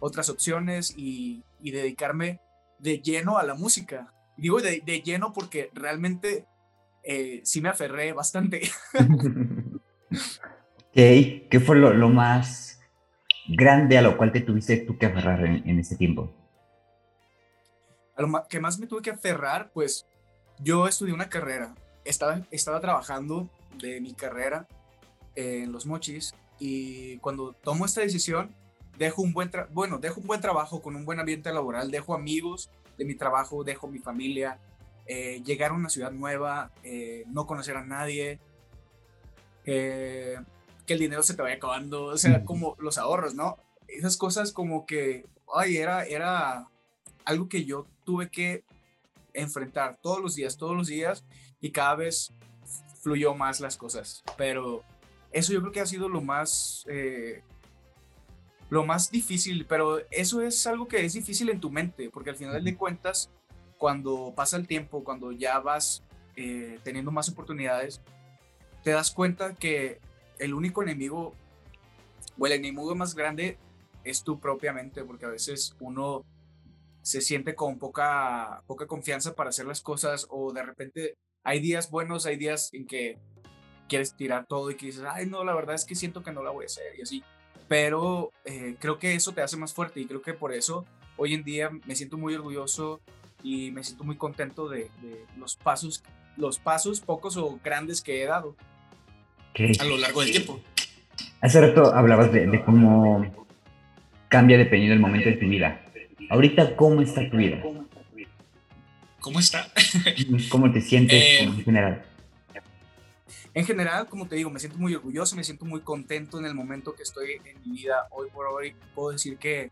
otras 0.00 0.30
opciones 0.30 0.94
y, 0.96 1.44
dedicarme 1.60 2.40
de 2.78 3.00
lleno 3.00 3.36
a 3.36 3.44
la 3.44 3.54
música. 3.54 4.14
Digo 4.38 4.62
de, 4.62 4.80
lleno 5.04 5.34
porque 5.34 5.70
realmente 5.74 6.46
eh, 7.04 7.42
sí 7.44 7.60
me 7.60 7.68
aferré 7.68 8.14
bastante. 8.14 8.62
¿Qué 10.94 11.62
fue 11.64 11.76
lo, 11.76 12.08
más 12.08 12.80
grande 13.46 13.98
a 13.98 14.02
lo 14.02 14.16
cual 14.16 14.32
te 14.32 14.40
tuviste 14.40 14.78
tú 14.78 14.96
que 14.96 15.04
aferrar 15.04 15.44
en, 15.44 15.68
en 15.68 15.78
este 15.80 15.96
tiempo? 15.96 16.32
A 18.16 18.22
lo 18.22 18.48
que 18.48 18.58
más 18.58 18.78
me 18.78 18.86
tuve 18.86 19.02
que 19.02 19.10
aferrar, 19.10 19.70
pues 19.74 20.06
yo 20.60 20.88
estudié 20.88 21.12
una 21.12 21.28
carrera. 21.28 21.74
Estaba, 22.06 22.40
estaba 22.50 22.80
trabajando 22.80 23.50
de 23.76 24.00
mi 24.00 24.14
carrera 24.14 24.66
en 25.34 25.72
los 25.72 25.84
mochis 25.84 26.34
y 26.64 27.16
cuando 27.18 27.54
tomo 27.54 27.84
esta 27.84 28.02
decisión, 28.02 28.54
dejo 28.96 29.20
un 29.20 29.32
buen, 29.32 29.50
bueno, 29.72 29.98
dejo 29.98 30.20
un 30.20 30.28
buen 30.28 30.40
trabajo 30.40 30.80
con 30.80 30.94
un 30.94 31.04
buen 31.04 31.18
ambiente 31.18 31.52
laboral, 31.52 31.90
dejo 31.90 32.14
amigos 32.14 32.70
de 32.96 33.04
mi 33.04 33.16
trabajo, 33.16 33.64
dejo 33.64 33.88
mi 33.88 33.98
familia, 33.98 34.60
eh, 35.06 35.42
llegar 35.44 35.72
a 35.72 35.74
una 35.74 35.88
ciudad 35.88 36.12
nueva, 36.12 36.70
eh, 36.84 37.24
no 37.26 37.48
conocer 37.48 37.76
a 37.76 37.84
nadie, 37.84 38.38
que 39.64 40.38
el 40.86 40.98
dinero 41.00 41.24
se 41.24 41.34
te 41.34 41.42
vaya 41.42 41.56
acabando, 41.56 42.04
o 42.04 42.16
sea, 42.16 42.44
como 42.44 42.76
los 42.78 42.96
ahorros, 42.96 43.34
¿no? 43.34 43.56
Esas 43.88 44.16
cosas 44.16 44.52
como 44.52 44.86
que, 44.86 45.26
ay, 45.52 45.78
era, 45.78 46.04
era 46.04 46.68
algo 47.24 47.48
que 47.48 47.64
yo 47.64 47.88
tuve 48.04 48.30
que 48.30 48.62
enfrentar 49.34 49.98
todos 50.00 50.20
los 50.20 50.36
días, 50.36 50.56
todos 50.58 50.76
los 50.76 50.86
días, 50.86 51.24
y 51.60 51.72
cada 51.72 51.96
vez 51.96 52.32
fluyó 53.00 53.34
más 53.34 53.58
las 53.58 53.76
cosas, 53.76 54.22
pero 54.36 54.84
eso 55.32 55.52
yo 55.52 55.60
creo 55.60 55.72
que 55.72 55.80
ha 55.80 55.86
sido 55.86 56.08
lo 56.08 56.20
más, 56.20 56.84
eh, 56.88 57.42
lo 58.70 58.84
más 58.84 59.10
difícil, 59.10 59.66
pero 59.66 60.00
eso 60.10 60.42
es 60.42 60.66
algo 60.66 60.88
que 60.88 61.04
es 61.04 61.14
difícil 61.14 61.48
en 61.48 61.60
tu 61.60 61.70
mente, 61.70 62.10
porque 62.10 62.30
al 62.30 62.36
final 62.36 62.62
de 62.62 62.76
cuentas, 62.76 63.30
cuando 63.78 64.32
pasa 64.36 64.56
el 64.56 64.66
tiempo, 64.66 65.04
cuando 65.04 65.32
ya 65.32 65.58
vas 65.58 66.04
eh, 66.36 66.78
teniendo 66.82 67.10
más 67.10 67.28
oportunidades, 67.28 68.00
te 68.82 68.90
das 68.90 69.10
cuenta 69.10 69.54
que 69.54 70.00
el 70.38 70.54
único 70.54 70.82
enemigo 70.82 71.34
o 72.38 72.46
el 72.46 72.52
enemigo 72.52 72.94
más 72.94 73.14
grande 73.14 73.58
es 74.04 74.22
tú 74.24 74.40
propiamente, 74.40 75.04
porque 75.04 75.26
a 75.26 75.30
veces 75.30 75.76
uno 75.80 76.24
se 77.02 77.20
siente 77.20 77.54
con 77.54 77.78
poca, 77.78 78.62
poca 78.66 78.86
confianza 78.86 79.34
para 79.34 79.50
hacer 79.50 79.66
las 79.66 79.80
cosas 79.80 80.26
o 80.30 80.52
de 80.52 80.62
repente 80.62 81.16
hay 81.42 81.60
días 81.60 81.90
buenos, 81.90 82.26
hay 82.26 82.36
días 82.36 82.72
en 82.72 82.86
que 82.86 83.18
quieres 83.88 84.14
tirar 84.14 84.46
todo 84.46 84.70
y 84.70 84.76
que 84.76 84.86
dices, 84.86 85.04
ay, 85.08 85.26
no, 85.26 85.44
la 85.44 85.54
verdad 85.54 85.74
es 85.74 85.84
que 85.84 85.94
siento 85.94 86.22
que 86.22 86.32
no 86.32 86.42
la 86.42 86.50
voy 86.50 86.64
a 86.64 86.66
hacer 86.66 86.98
y 86.98 87.02
así. 87.02 87.22
Pero 87.68 88.32
eh, 88.44 88.76
creo 88.78 88.98
que 88.98 89.14
eso 89.14 89.32
te 89.32 89.42
hace 89.42 89.56
más 89.56 89.72
fuerte 89.72 90.00
y 90.00 90.06
creo 90.06 90.22
que 90.22 90.34
por 90.34 90.52
eso 90.52 90.84
hoy 91.16 91.34
en 91.34 91.44
día 91.44 91.70
me 91.86 91.94
siento 91.94 92.18
muy 92.18 92.34
orgulloso 92.34 93.00
y 93.42 93.70
me 93.70 93.82
siento 93.84 94.04
muy 94.04 94.16
contento 94.16 94.68
de, 94.68 94.90
los 95.36 95.56
pasos, 95.56 96.02
los 96.36 96.58
pasos 96.58 97.00
pocos 97.00 97.36
o 97.36 97.58
grandes 97.62 98.00
que 98.00 98.22
he 98.22 98.26
dado 98.26 98.56
a 99.78 99.84
lo 99.84 99.96
largo 99.98 100.22
del 100.22 100.30
tiempo. 100.30 100.60
Hace 101.40 101.60
rato 101.60 101.92
hablabas 101.94 102.32
de, 102.32 102.62
cómo 102.64 103.26
cambia 104.28 104.56
dependiendo 104.56 104.94
del 104.94 105.00
momento 105.00 105.28
de 105.28 105.36
tu 105.36 105.46
vida. 105.46 105.84
Ahorita, 106.30 106.76
¿cómo 106.76 107.02
está 107.02 107.28
tu 107.28 107.36
vida? 107.36 107.62
¿Cómo 109.20 109.38
está? 109.38 109.68
¿Cómo 110.48 110.72
te 110.72 110.80
sientes 110.80 111.22
eh, 111.22 111.42
en 111.42 111.62
general? 111.62 112.04
En 113.54 113.66
general, 113.66 114.08
como 114.08 114.26
te 114.26 114.36
digo, 114.36 114.50
me 114.50 114.58
siento 114.58 114.78
muy 114.78 114.94
orgulloso, 114.94 115.36
me 115.36 115.44
siento 115.44 115.66
muy 115.66 115.80
contento 115.80 116.38
en 116.38 116.46
el 116.46 116.54
momento 116.54 116.94
que 116.94 117.02
estoy 117.02 117.40
en 117.44 117.60
mi 117.64 117.76
vida. 117.76 118.06
Hoy 118.10 118.30
por 118.30 118.46
hoy 118.46 118.74
puedo 118.94 119.10
decir 119.10 119.36
que 119.36 119.70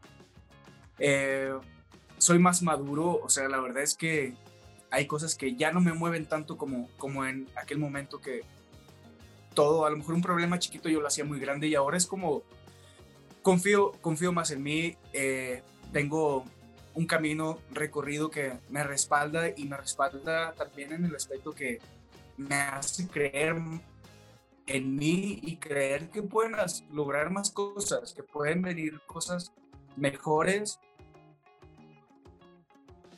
eh, 0.98 1.54
soy 2.18 2.38
más 2.38 2.62
maduro, 2.62 3.20
o 3.22 3.28
sea, 3.30 3.48
la 3.48 3.58
verdad 3.58 3.82
es 3.82 3.94
que 3.94 4.34
hay 4.90 5.06
cosas 5.06 5.34
que 5.34 5.54
ya 5.54 5.72
no 5.72 5.80
me 5.80 5.94
mueven 5.94 6.26
tanto 6.26 6.58
como, 6.58 6.90
como 6.98 7.24
en 7.24 7.48
aquel 7.56 7.78
momento 7.78 8.20
que 8.20 8.42
todo, 9.54 9.86
a 9.86 9.90
lo 9.90 9.96
mejor 9.96 10.14
un 10.14 10.22
problema 10.22 10.58
chiquito 10.58 10.88
yo 10.88 11.00
lo 11.00 11.06
hacía 11.06 11.24
muy 11.24 11.40
grande 11.40 11.66
y 11.68 11.74
ahora 11.74 11.96
es 11.96 12.06
como, 12.06 12.42
confío, 13.40 13.92
confío 14.02 14.32
más 14.32 14.50
en 14.50 14.62
mí, 14.62 14.96
eh, 15.14 15.62
tengo 15.92 16.44
un 16.94 17.06
camino 17.06 17.58
recorrido 17.70 18.30
que 18.30 18.52
me 18.68 18.84
respalda 18.84 19.48
y 19.56 19.64
me 19.64 19.76
respalda 19.76 20.52
también 20.52 20.92
en 20.92 21.04
el 21.06 21.14
aspecto 21.14 21.52
que 21.52 21.78
me 22.40 22.54
hace 22.54 23.06
creer 23.06 23.56
en 24.66 24.96
mí 24.96 25.40
y 25.42 25.56
creer 25.56 26.10
que 26.10 26.22
pueden 26.22 26.54
lograr 26.92 27.30
más 27.30 27.50
cosas, 27.50 28.14
que 28.14 28.22
pueden 28.22 28.62
venir 28.62 29.00
cosas 29.06 29.52
mejores 29.96 30.78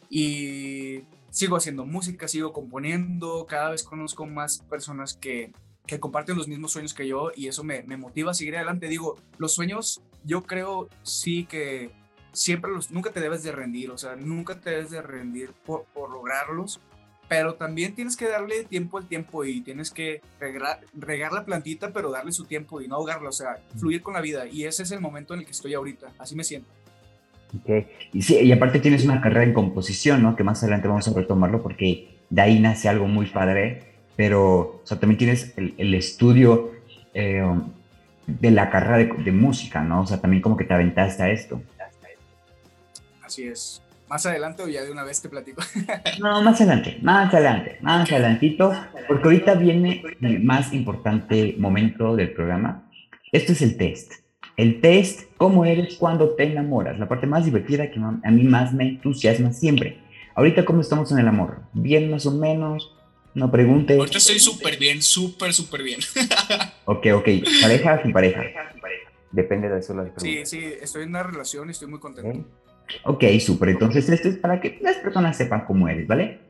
y 0.08 1.04
sigo 1.30 1.56
haciendo 1.56 1.86
música, 1.86 2.28
sigo 2.28 2.52
componiendo, 2.52 3.46
cada 3.46 3.70
vez 3.70 3.82
conozco 3.82 4.26
más 4.26 4.58
personas 4.68 5.14
que, 5.14 5.52
que 5.86 6.00
comparten 6.00 6.36
los 6.36 6.48
mismos 6.48 6.72
sueños 6.72 6.94
que 6.94 7.06
yo 7.06 7.30
y 7.34 7.48
eso 7.48 7.64
me, 7.64 7.82
me, 7.82 7.96
motiva 7.96 8.32
a 8.32 8.34
seguir 8.34 8.56
adelante. 8.56 8.88
Digo, 8.88 9.16
los 9.38 9.54
sueños 9.54 10.02
yo 10.24 10.42
creo 10.42 10.88
sí 11.02 11.44
que 11.44 11.90
siempre 12.32 12.70
los, 12.70 12.90
nunca 12.90 13.10
te 13.10 13.20
debes 13.20 13.42
de 13.42 13.52
rendir, 13.52 13.90
o 13.90 13.98
sea, 13.98 14.16
nunca 14.16 14.60
te 14.60 14.70
debes 14.70 14.90
de 14.90 15.02
rendir 15.02 15.52
por, 15.52 15.84
por 15.94 16.10
lograrlos, 16.10 16.80
pero 17.32 17.54
también 17.54 17.94
tienes 17.94 18.14
que 18.14 18.28
darle 18.28 18.64
tiempo 18.64 18.98
al 18.98 19.06
tiempo 19.06 19.42
y 19.42 19.62
tienes 19.62 19.90
que 19.90 20.20
regar, 20.38 20.80
regar, 20.92 21.32
la 21.32 21.46
plantita, 21.46 21.90
pero 21.90 22.10
darle 22.10 22.30
su 22.30 22.44
tiempo 22.44 22.82
y 22.82 22.88
no 22.88 22.96
ahogarla, 22.96 23.30
o 23.30 23.32
sea, 23.32 23.56
fluir 23.78 24.02
con 24.02 24.12
la 24.12 24.20
vida. 24.20 24.46
Y 24.46 24.66
ese 24.66 24.82
es 24.82 24.90
el 24.90 25.00
momento 25.00 25.32
en 25.32 25.40
el 25.40 25.46
que 25.46 25.52
estoy 25.52 25.72
ahorita, 25.72 26.08
así 26.18 26.36
me 26.36 26.44
siento. 26.44 26.68
Okay. 27.62 27.86
Y, 28.12 28.20
sí, 28.20 28.38
y 28.38 28.52
aparte 28.52 28.80
tienes 28.80 29.06
una 29.06 29.22
carrera 29.22 29.44
en 29.44 29.54
composición, 29.54 30.22
¿no? 30.22 30.36
Que 30.36 30.44
más 30.44 30.62
adelante 30.62 30.88
vamos 30.88 31.08
a 31.08 31.14
retomarlo 31.14 31.62
porque 31.62 32.18
de 32.28 32.42
ahí 32.42 32.60
nace 32.60 32.90
algo 32.90 33.08
muy 33.08 33.24
padre, 33.24 33.94
pero 34.14 34.58
o 34.58 34.82
sea, 34.84 35.00
también 35.00 35.16
tienes 35.16 35.54
el, 35.56 35.74
el 35.78 35.94
estudio 35.94 36.72
eh, 37.14 37.42
de 38.26 38.50
la 38.50 38.68
carrera 38.68 38.98
de, 38.98 39.06
de, 39.06 39.32
música, 39.32 39.82
¿no? 39.82 40.02
O 40.02 40.06
sea, 40.06 40.20
también 40.20 40.42
como 40.42 40.58
que 40.58 40.64
te 40.64 40.74
aventaste 40.74 41.22
a 41.22 41.30
esto. 41.30 41.62
Así 43.22 43.44
es. 43.44 43.81
Más 44.12 44.26
adelante 44.26 44.62
o 44.62 44.68
ya 44.68 44.84
de 44.84 44.92
una 44.92 45.04
vez 45.04 45.22
te 45.22 45.30
platico. 45.30 45.62
no, 46.20 46.42
más 46.42 46.60
adelante, 46.60 46.98
más 47.00 47.32
adelante, 47.32 47.78
más 47.80 48.12
adelantito, 48.12 48.70
porque 49.08 49.24
ahorita 49.24 49.54
viene 49.54 50.02
el 50.20 50.44
más 50.44 50.74
importante 50.74 51.54
momento 51.58 52.14
del 52.14 52.30
programa. 52.34 52.90
Esto 53.32 53.52
es 53.52 53.62
el 53.62 53.78
test. 53.78 54.12
El 54.58 54.82
test, 54.82 55.34
cómo 55.38 55.64
eres 55.64 55.94
cuando 55.94 56.34
te 56.34 56.42
enamoras, 56.42 56.98
la 56.98 57.08
parte 57.08 57.26
más 57.26 57.46
divertida 57.46 57.90
que 57.90 57.98
a 57.98 58.30
mí 58.30 58.42
más 58.42 58.74
me 58.74 58.86
entusiasma 58.86 59.50
siempre. 59.54 59.96
Ahorita, 60.34 60.66
¿cómo 60.66 60.82
estamos 60.82 61.10
en 61.10 61.18
el 61.18 61.28
amor? 61.28 61.62
¿Bien 61.72 62.10
más 62.10 62.26
o 62.26 62.32
menos? 62.32 62.94
No 63.32 63.50
pregunte. 63.50 63.96
Ahorita 63.96 64.18
estoy 64.18 64.40
súper 64.40 64.78
bien, 64.78 65.00
súper, 65.00 65.54
súper 65.54 65.82
bien. 65.82 66.00
ok, 66.84 67.06
ok. 67.14 67.28
¿Pareja 67.62 68.02
sin 68.02 68.12
pareja? 68.12 68.42
Depende 69.30 69.70
de 69.70 69.78
eso 69.78 69.94
la 69.94 70.12
Sí, 70.18 70.44
sí, 70.44 70.62
estoy 70.82 71.04
en 71.04 71.08
una 71.08 71.22
relación 71.22 71.68
y 71.68 71.70
estoy 71.70 71.88
muy 71.88 71.98
contento. 71.98 72.46
Ok, 73.04 73.24
súper. 73.40 73.70
Entonces, 73.70 74.08
esto 74.08 74.28
es 74.28 74.36
para 74.36 74.60
que 74.60 74.78
las 74.80 74.96
personas 74.96 75.36
sepan 75.36 75.64
cómo 75.66 75.88
eres, 75.88 76.06
¿vale? 76.06 76.40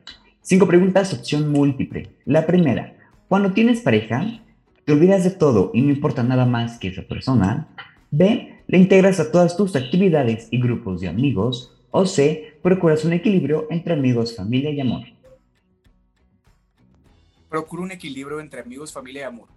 Cinco 0.41 0.67
preguntas, 0.67 1.13
opción 1.13 1.51
múltiple. 1.51 2.09
La 2.25 2.45
primera, 2.45 2.97
cuando 3.27 3.53
tienes 3.53 3.81
pareja, 3.81 4.41
te 4.85 4.93
olvidas 4.93 5.23
de 5.23 5.31
todo 5.31 5.71
y 5.73 5.81
no 5.81 5.89
importa 5.89 6.23
nada 6.23 6.45
más 6.45 6.77
que 6.77 6.89
esa 6.89 7.03
persona. 7.03 7.69
B. 8.11 8.49
Le 8.67 8.77
integras 8.77 9.19
a 9.19 9.31
todas 9.31 9.57
tus 9.57 9.75
actividades 9.75 10.47
y 10.51 10.59
grupos 10.59 11.01
de 11.01 11.07
amigos. 11.07 11.75
O 11.91 12.05
C. 12.05 12.57
Procuras 12.61 13.05
un 13.05 13.13
equilibrio 13.13 13.67
entre 13.69 13.93
amigos, 13.93 14.35
familia 14.35 14.71
y 14.71 14.79
amor. 14.79 15.03
Procuro 17.49 17.83
un 17.83 17.91
equilibrio 17.91 18.39
entre 18.39 18.61
amigos, 18.61 18.91
familia 18.91 19.21
y 19.21 19.25
amor. 19.25 19.47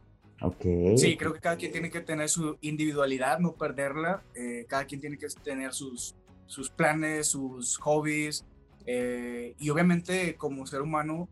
Ok. 0.40 0.64
Sí, 0.96 1.16
creo 1.16 1.32
que 1.32 1.40
cada 1.40 1.56
quien 1.56 1.72
tiene 1.72 1.90
que 1.90 2.00
tener 2.00 2.28
su 2.28 2.58
individualidad, 2.60 3.38
no 3.38 3.52
perderla. 3.52 4.22
Eh, 4.34 4.66
cada 4.68 4.84
quien 4.84 5.00
tiene 5.00 5.16
que 5.16 5.26
tener 5.42 5.72
sus, 5.72 6.14
sus 6.46 6.70
planes, 6.70 7.28
sus 7.28 7.76
hobbies. 7.78 8.44
Eh, 8.86 9.54
y 9.58 9.70
obviamente 9.70 10.36
como 10.36 10.66
ser 10.66 10.80
humano 10.80 11.28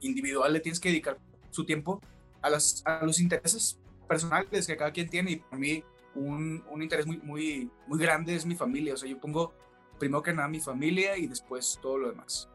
individual 0.00 0.52
le 0.52 0.60
tienes 0.60 0.80
que 0.80 0.88
dedicar 0.88 1.18
su 1.50 1.64
tiempo 1.64 2.00
a, 2.40 2.50
las, 2.50 2.82
a 2.86 3.04
los 3.04 3.20
intereses 3.20 3.78
personales 4.08 4.66
que 4.66 4.76
cada 4.76 4.92
quien 4.92 5.08
tiene. 5.08 5.32
Y 5.32 5.36
para 5.36 5.58
mí 5.58 5.82
un, 6.14 6.62
un, 6.70 6.82
interés 6.82 7.06
muy, 7.06 7.18
muy, 7.18 7.70
muy 7.86 7.98
grande 7.98 8.34
es 8.34 8.46
mi 8.46 8.54
familia. 8.54 8.94
O 8.94 8.96
sea, 8.96 9.08
yo 9.08 9.18
pongo 9.18 9.52
primero 9.98 10.22
que 10.22 10.32
nada 10.32 10.48
mi 10.48 10.60
familia 10.60 11.16
y 11.16 11.26
después 11.26 11.78
todo 11.82 11.98
lo 11.98 12.10
demás. 12.10 12.48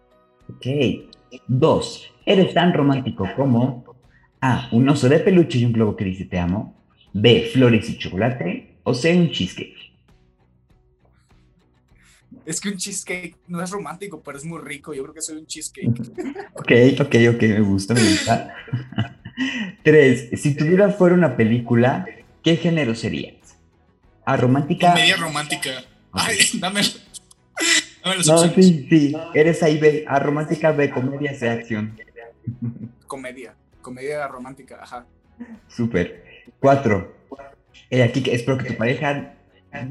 Ok. 0.49 0.65
Dos, 1.47 2.11
eres 2.25 2.53
tan 2.53 2.73
romántico 2.73 3.27
como 3.35 3.83
A. 4.41 4.69
Un 4.71 4.89
oso 4.89 5.09
de 5.09 5.19
peluche 5.19 5.59
y 5.59 5.65
un 5.65 5.73
globo 5.73 5.95
que 5.95 6.05
dice 6.05 6.25
te 6.25 6.39
amo. 6.39 6.75
B. 7.13 7.49
Flores 7.53 7.89
y 7.89 7.97
chocolate. 7.97 8.79
O 8.83 8.93
C. 8.93 9.15
Un 9.15 9.31
cheesecake. 9.31 9.88
Es 12.49 12.59
que 12.59 12.69
un 12.69 12.77
cheesecake 12.77 13.35
no 13.47 13.61
es 13.61 13.69
romántico, 13.69 14.23
pero 14.23 14.35
es 14.35 14.43
muy 14.43 14.59
rico. 14.59 14.91
Yo 14.91 15.03
creo 15.03 15.13
que 15.13 15.21
soy 15.21 15.37
un 15.37 15.45
cheesecake. 15.45 15.87
ok, 16.55 16.71
ok, 16.99 17.15
ok, 17.35 17.41
me 17.43 17.59
gusta, 17.59 17.93
me 17.93 18.01
gusta. 18.01 18.55
Tres, 19.83 20.29
si 20.33 20.55
tu 20.55 20.65
vida 20.65 20.89
fuera 20.89 21.13
una 21.13 21.37
película, 21.37 22.07
¿qué 22.43 22.57
género 22.57 22.95
sería? 22.95 23.35
A 24.25 24.35
romántica. 24.35 24.93
Comedia 24.93 25.17
romántica. 25.17 25.69
Ay, 26.11 26.37
dame. 26.55 26.81
no, 28.25 28.37
sí, 28.39 28.87
sí. 28.89 29.15
Eres 29.35 29.61
ahí 29.61 29.77
B. 29.77 30.05
A 30.07 30.17
romántica 30.17 30.71
B, 30.71 30.89
comedia 30.89 31.35
C, 31.35 31.47
acción. 31.51 31.99
Comedia. 33.05 33.53
Comedia 33.79 34.27
romántica, 34.27 34.79
ajá. 34.81 35.05
Súper. 35.67 36.43
Cuatro. 36.59 37.15
Eh, 37.91 38.01
aquí 38.01 38.23
espero 38.31 38.57
que 38.57 38.71
tu 38.71 38.75
pareja 38.75 39.35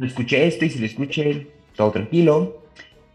escuche 0.03 0.45
esto 0.45 0.65
y 0.65 0.71
si 0.71 0.81
lo 0.81 0.87
escuche, 0.87 1.53
todo 1.79 1.93
tranquilo 1.93 2.65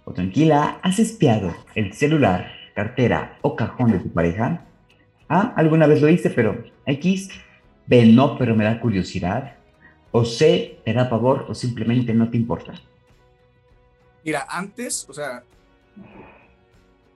o 0.06 0.14
tranquila. 0.14 0.80
¿Has 0.82 0.98
espiado 0.98 1.54
el 1.76 1.94
celular, 1.94 2.50
cartera 2.74 3.38
o 3.42 3.56
cajón 3.56 3.92
de 3.92 4.00
tu 4.00 4.12
pareja? 4.12 4.66
Ah, 5.28 5.54
alguna 5.58 5.86
vez 5.86 6.02
lo 6.02 6.08
hice, 6.08 6.30
pero 6.30 6.64
X. 6.86 7.30
B, 7.86 8.06
no, 8.06 8.38
pero 8.38 8.56
me 8.56 8.64
da 8.64 8.80
curiosidad 8.80 9.58
o 10.12 10.24
C, 10.24 10.80
te 10.86 10.94
da 10.94 11.10
pavor 11.10 11.46
o 11.50 11.54
simplemente 11.54 12.14
no 12.14 12.30
te 12.30 12.38
importa? 12.38 12.74
Mira, 14.24 14.46
antes, 14.48 15.10
o 15.10 15.14
sea, 15.14 15.44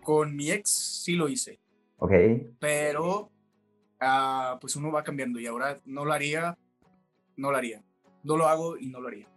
con 0.03 0.35
mi 0.35 0.51
ex 0.51 0.69
sí 1.05 1.15
lo 1.15 1.29
hice. 1.29 1.59
Ok. 1.99 2.11
Pero, 2.59 3.31
uh, 4.01 4.59
pues 4.59 4.75
uno 4.75 4.91
va 4.91 5.03
cambiando 5.03 5.39
y 5.39 5.47
ahora 5.47 5.79
no 5.85 6.03
lo 6.03 6.11
haría, 6.11 6.57
no 7.37 7.51
lo 7.51 7.57
haría. 7.57 7.81
No 8.23 8.35
lo 8.35 8.47
hago 8.47 8.77
y 8.77 8.87
no 8.87 8.99
lo 8.99 9.07
haría. 9.07 9.29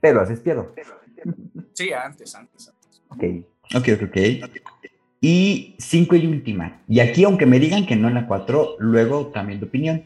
Pero 0.00 0.22
has 0.22 0.30
espiado. 0.30 0.72
Sí, 1.72 1.92
antes, 1.92 2.34
antes, 2.34 2.68
antes. 2.68 3.02
Ok, 3.08 3.24
ok, 3.74 3.88
ok. 3.94 4.08
okay. 4.08 4.42
Y 5.20 5.74
cinco 5.78 6.16
y 6.16 6.26
última. 6.26 6.82
Y 6.88 7.00
aquí, 7.00 7.24
aunque 7.24 7.46
me 7.46 7.58
digan 7.58 7.86
que 7.86 7.96
no 7.96 8.08
en 8.08 8.14
la 8.14 8.26
cuatro, 8.26 8.76
luego 8.78 9.32
cambien 9.32 9.60
de 9.60 9.66
opinión 9.66 10.02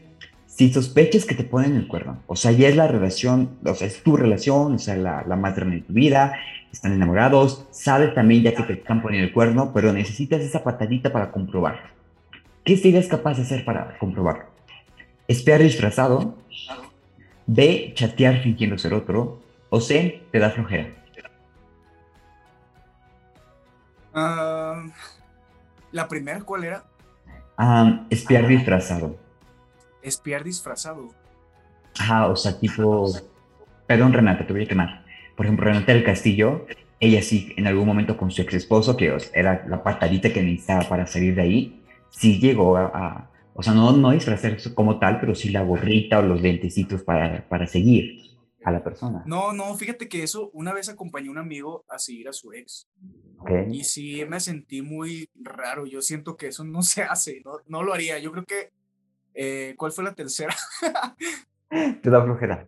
si 0.55 0.71
sospechas 0.71 1.25
que 1.25 1.33
te 1.33 1.43
ponen 1.43 1.75
el 1.75 1.87
cuerno, 1.87 2.21
o 2.27 2.35
sea, 2.35 2.51
ya 2.51 2.67
es 2.67 2.75
la 2.75 2.87
relación, 2.87 3.57
o 3.65 3.73
sea, 3.73 3.87
es 3.87 4.03
tu 4.03 4.15
relación, 4.15 4.75
o 4.75 4.79
sea, 4.79 4.95
la, 4.95 5.23
la 5.27 5.35
grande 5.35 5.77
de 5.77 5.81
tu 5.81 5.93
vida, 5.93 6.37
están 6.71 6.93
enamorados, 6.93 7.65
sabes 7.71 8.13
también 8.13 8.43
ya 8.43 8.53
que 8.53 8.61
te 8.61 8.73
están 8.73 9.01
poniendo 9.01 9.27
el 9.27 9.33
cuerno, 9.33 9.71
pero 9.73 9.91
necesitas 9.91 10.41
esa 10.41 10.63
patadita 10.63 11.11
para 11.11 11.31
comprobar. 11.31 11.91
¿Qué 12.63 12.77
serías 12.77 13.07
capaz 13.07 13.37
de 13.37 13.43
hacer 13.43 13.65
para 13.65 13.97
comprobarlo? 13.97 14.45
¿Espiar 15.27 15.61
disfrazado? 15.61 16.37
B. 17.47 17.91
Chatear 17.95 18.41
fingiendo 18.41 18.77
ser 18.77 18.93
otro. 18.93 19.41
O 19.69 19.81
C. 19.81 20.21
Te 20.31 20.39
da 20.39 20.51
flojera. 20.51 20.87
Ah, 24.13 24.83
¿La 25.91 26.07
primera 26.07 26.41
cuál 26.41 26.63
era? 26.63 26.83
Ah, 27.57 28.05
espiar 28.09 28.47
disfrazado. 28.47 29.17
Espiar 30.01 30.43
disfrazado. 30.43 31.09
Ajá, 31.99 32.27
o 32.27 32.35
sea, 32.35 32.59
tipo. 32.59 33.11
Perdón, 33.85 34.13
Renata, 34.13 34.45
te 34.45 34.53
voy 34.53 34.63
a 34.63 34.67
quemar. 34.67 35.03
Por 35.35 35.45
ejemplo, 35.45 35.65
Renata 35.65 35.93
del 35.93 36.03
Castillo, 36.03 36.65
ella 36.99 37.21
sí, 37.21 37.53
en 37.57 37.67
algún 37.67 37.85
momento 37.85 38.17
con 38.17 38.31
su 38.31 38.41
ex 38.41 38.53
esposo, 38.53 38.97
que 38.97 39.15
era 39.33 39.65
la 39.67 39.83
patadita 39.83 40.31
que 40.31 40.41
necesitaba 40.41 40.87
para 40.87 41.07
salir 41.07 41.35
de 41.35 41.41
ahí, 41.41 41.83
sí 42.09 42.39
llegó 42.39 42.77
a. 42.77 43.29
o 43.53 43.63
sea, 43.63 43.73
no, 43.73 43.91
no 43.91 44.11
disfrazarse 44.11 44.73
como 44.73 44.99
tal, 44.99 45.19
pero 45.19 45.35
sí 45.35 45.49
la 45.49 45.63
gorrita 45.63 46.19
o 46.19 46.21
los 46.23 46.41
lentecitos 46.41 47.03
para, 47.03 47.47
para 47.47 47.67
seguir 47.67 48.32
a 48.63 48.71
la 48.71 48.83
persona. 48.83 49.23
No, 49.25 49.53
no, 49.53 49.75
fíjate 49.75 50.07
que 50.07 50.23
eso, 50.23 50.49
una 50.53 50.73
vez 50.73 50.89
acompañé 50.89 51.27
a 51.27 51.31
un 51.31 51.37
amigo 51.37 51.85
a 51.89 51.99
seguir 51.99 52.29
a 52.29 52.33
su 52.33 52.53
ex. 52.53 52.87
Y 53.69 53.83
sí, 53.83 54.23
me 54.25 54.39
sentí 54.39 54.81
muy 54.81 55.29
raro. 55.35 55.85
Yo 55.85 56.01
siento 56.01 56.37
que 56.37 56.47
eso 56.47 56.63
no 56.63 56.81
se 56.81 57.03
hace, 57.03 57.41
no, 57.43 57.57
no 57.67 57.83
lo 57.83 57.93
haría. 57.93 58.19
Yo 58.19 58.31
creo 58.31 58.45
que. 58.45 58.71
Eh, 59.35 59.73
¿Cuál 59.77 59.91
fue 59.91 60.03
la 60.03 60.13
tercera? 60.13 60.55
Te 62.01 62.09
da 62.09 62.23
flojera. 62.23 62.67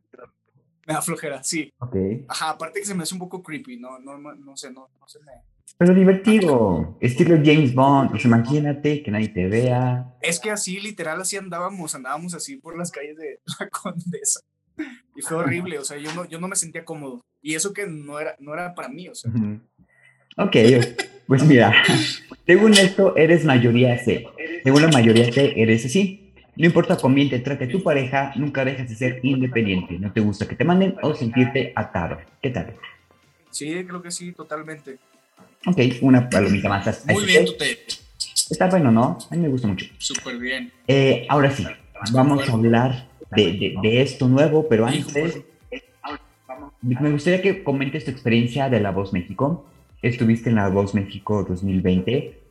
Me 0.87 0.93
da 0.93 1.01
flojera, 1.01 1.43
sí. 1.43 1.71
Ok. 1.79 1.95
Ajá, 2.27 2.51
aparte 2.51 2.79
que 2.79 2.85
se 2.85 2.95
me 2.95 3.03
hace 3.03 3.13
un 3.13 3.19
poco 3.19 3.41
creepy, 3.41 3.77
no, 3.77 3.99
no, 3.99 4.17
no 4.17 4.57
sé, 4.57 4.71
no, 4.71 4.89
no 4.99 5.07
se 5.07 5.19
me. 5.19 5.31
Pero 5.77 5.93
divertido, 5.93 6.97
estilo 7.01 7.35
James 7.43 7.73
Bond, 7.73 8.11
pues 8.11 8.23
imagínate 8.23 9.03
que 9.03 9.11
nadie 9.11 9.29
te 9.29 9.47
vea. 9.47 10.15
Es 10.21 10.39
que 10.39 10.51
así, 10.51 10.79
literal, 10.79 11.19
así 11.19 11.37
andábamos, 11.37 11.93
andábamos 11.95 12.33
así 12.33 12.55
por 12.57 12.77
las 12.77 12.91
calles 12.91 13.17
de 13.17 13.39
la 13.59 13.69
Condesa. 13.69 14.39
Y 15.15 15.21
fue 15.21 15.37
horrible, 15.37 15.79
o 15.79 15.83
sea, 15.83 15.97
yo 15.97 16.13
no, 16.13 16.25
yo 16.25 16.39
no 16.39 16.47
me 16.47 16.55
sentía 16.55 16.83
cómodo. 16.83 17.21
Y 17.41 17.55
eso 17.55 17.73
que 17.73 17.87
no 17.87 18.19
era, 18.19 18.35
no 18.39 18.53
era 18.53 18.73
para 18.75 18.89
mí, 18.89 19.07
o 19.07 19.15
sea. 19.15 19.31
Ok, 20.37 20.55
pues 21.27 21.43
mira, 21.43 21.73
según 22.45 22.73
esto, 22.73 23.15
eres 23.15 23.45
mayoría 23.45 23.97
C. 23.97 24.27
Según 24.63 24.81
la 24.81 24.89
mayoría 24.89 25.31
C, 25.31 25.53
eres 25.55 25.85
así. 25.85 26.33
No 26.57 26.65
importa 26.65 26.95
con 26.97 27.15
te 27.15 27.39
trate 27.39 27.67
tu 27.67 27.83
pareja, 27.83 28.31
nunca 28.35 28.63
dejas 28.63 28.89
de 28.89 28.95
ser 28.95 29.19
independiente. 29.23 29.99
No 29.99 30.11
te 30.11 30.21
gusta 30.21 30.47
que 30.47 30.55
te 30.55 30.63
manden 30.63 30.95
o 31.01 31.13
sentirte 31.13 31.73
atado. 31.75 32.17
¿Qué 32.41 32.49
tal? 32.49 32.73
Sí, 33.51 33.83
creo 33.85 34.01
que 34.01 34.11
sí, 34.11 34.31
totalmente. 34.31 34.97
Ok, 35.65 35.77
una 36.01 36.29
palomita 36.29 36.69
más. 36.69 37.05
Muy 37.07 37.25
bien, 37.25 37.45
tú 37.45 37.53
te... 37.57 37.85
Está 38.49 38.67
bueno, 38.67 38.91
¿no? 38.91 39.17
A 39.29 39.35
mí 39.35 39.41
me 39.41 39.49
gusta 39.49 39.67
mucho. 39.67 39.85
Súper 39.97 40.37
bien. 40.37 40.71
Eh, 40.87 41.25
ahora 41.29 41.51
sí, 41.51 41.65
vamos 42.11 42.47
a 42.47 42.51
hablar 42.53 43.09
de, 43.31 43.75
de, 43.81 44.01
esto 44.01 44.27
nuevo, 44.27 44.67
pero 44.67 44.85
antes 44.85 45.43
me 46.81 47.11
gustaría 47.11 47.41
que 47.41 47.63
comentes 47.63 48.05
tu 48.05 48.11
experiencia 48.11 48.69
de 48.69 48.79
La 48.79 48.91
Voz 48.91 49.11
México. 49.13 49.65
Estuviste 50.01 50.49
en 50.49 50.55
La 50.55 50.69
Voz 50.69 50.93
México 50.93 51.43
2020 51.47 52.45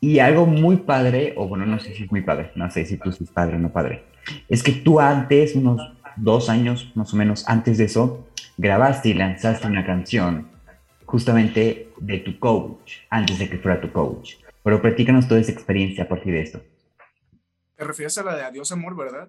y 0.00 0.18
algo 0.18 0.46
muy 0.46 0.78
padre, 0.78 1.34
o 1.36 1.46
bueno, 1.46 1.66
no 1.66 1.78
sé 1.78 1.94
si 1.94 2.04
es 2.04 2.10
muy 2.10 2.22
padre, 2.22 2.50
no 2.54 2.70
sé 2.70 2.86
si 2.86 2.96
tú 2.96 3.10
eres 3.10 3.30
padre 3.30 3.56
o 3.56 3.58
no 3.58 3.70
padre, 3.70 4.04
es 4.48 4.62
que 4.62 4.72
tú 4.72 4.98
antes, 4.98 5.54
unos 5.54 5.92
dos 6.16 6.48
años 6.48 6.90
más 6.94 7.12
o 7.12 7.16
menos 7.16 7.46
antes 7.46 7.78
de 7.78 7.84
eso, 7.84 8.26
grabaste 8.56 9.10
y 9.10 9.14
lanzaste 9.14 9.66
una 9.66 9.84
canción 9.84 10.48
justamente 11.04 11.92
de 11.98 12.18
tu 12.18 12.38
coach, 12.38 12.92
antes 13.10 13.38
de 13.38 13.50
que 13.50 13.58
fuera 13.58 13.80
tu 13.80 13.92
coach. 13.92 14.36
Pero 14.62 14.80
platícanos 14.80 15.28
toda 15.28 15.40
esa 15.40 15.52
experiencia 15.52 16.04
a 16.04 16.08
partir 16.08 16.32
de 16.32 16.42
esto. 16.42 16.62
¿Te 17.76 17.84
refieres 17.84 18.16
a 18.18 18.22
la 18.22 18.36
de 18.36 18.44
Adiós 18.44 18.72
Amor, 18.72 18.96
verdad? 18.96 19.28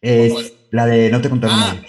Es 0.00 0.54
la 0.70 0.86
de 0.86 1.10
No 1.10 1.20
te 1.20 1.28
contaron 1.28 1.56
ah, 1.58 1.74
mal. 1.74 1.86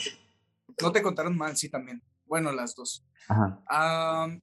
No 0.82 0.92
te 0.92 1.02
contaron 1.02 1.38
mal, 1.38 1.56
sí, 1.58 1.70
también. 1.70 2.02
Bueno, 2.26 2.52
las 2.52 2.76
dos. 2.76 3.06
Ajá. 3.28 4.40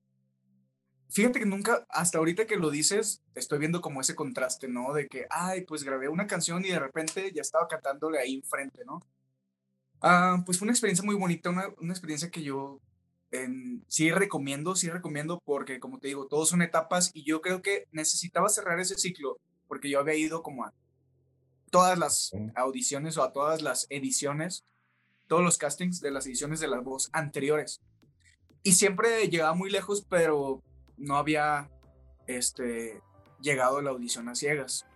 fíjate 1.11 1.41
que 1.41 1.47
nunca, 1.47 1.87
hasta 1.91 2.19
ahorita 2.19 2.47
que 2.47 2.57
lo 2.57 2.71
dices, 2.71 3.23
estoy 3.35 3.59
viendo 3.59 3.81
como 3.81 4.01
ese 4.01 4.15
contraste, 4.15 4.69
¿no? 4.69 4.93
De 4.93 5.09
que, 5.09 5.27
ay, 5.31 5.65
pues 5.65 5.85
grabé 5.85 6.09
una 6.09 6.27
canción 6.27 6.65
y 6.65 6.69
de 6.69 6.79
repente 6.79 7.33
ya 7.35 7.43
estaba 7.43 7.67
cantándole 7.67 8.19
ahí 8.19 8.35
enfrente, 8.37 8.85
¿no? 8.85 9.01
Ah, 10.01 10.43
pues 10.47 10.59
fue 10.59 10.67
una 10.67 10.73
experiencia 10.73 11.05
muy 11.05 11.17
bonita, 11.17 11.51
una, 11.51 11.69
una 11.81 11.93
experiencia 11.93 12.31
que 12.31 12.43
yo 12.43 12.81
sí 13.89 14.11
recomiendo, 14.11 14.75
sí 14.75 14.89
recomiendo 14.89 15.41
porque, 15.45 15.81
como 15.81 15.99
te 15.99 16.09
digo, 16.09 16.27
todos 16.27 16.49
son 16.49 16.63
etapas 16.63 17.11
y 17.13 17.25
yo 17.25 17.41
creo 17.41 17.63
que 17.63 17.87
necesitaba 17.93 18.49
cerrar 18.49 18.81
ese 18.81 18.97
ciclo 18.97 19.39
porque 19.67 19.91
yo 19.91 20.01
había 20.01 20.15
ido 20.15 20.43
como 20.43 20.65
a 20.65 20.73
todas 21.71 21.99
las 21.99 22.33
audiciones 22.55 23.17
o 23.17 23.23
a 23.23 23.33
todas 23.33 23.63
las 23.63 23.87
ediciones, 23.91 24.65
todos 25.27 25.43
los 25.43 25.59
castings 25.59 26.01
de 26.01 26.11
las 26.11 26.27
ediciones 26.27 26.61
de 26.61 26.69
la 26.69 26.81
voz 26.81 27.11
anteriores. 27.13 27.81
Y 28.63 28.73
siempre 28.73 29.29
llegaba 29.29 29.55
muy 29.55 29.71
lejos, 29.71 30.05
pero 30.09 30.63
no 30.97 31.17
había 31.17 31.71
este, 32.27 33.01
llegado 33.41 33.79
a 33.79 33.83
la 33.83 33.91
audición 33.91 34.29
a 34.29 34.35
ciegas. 34.35 34.87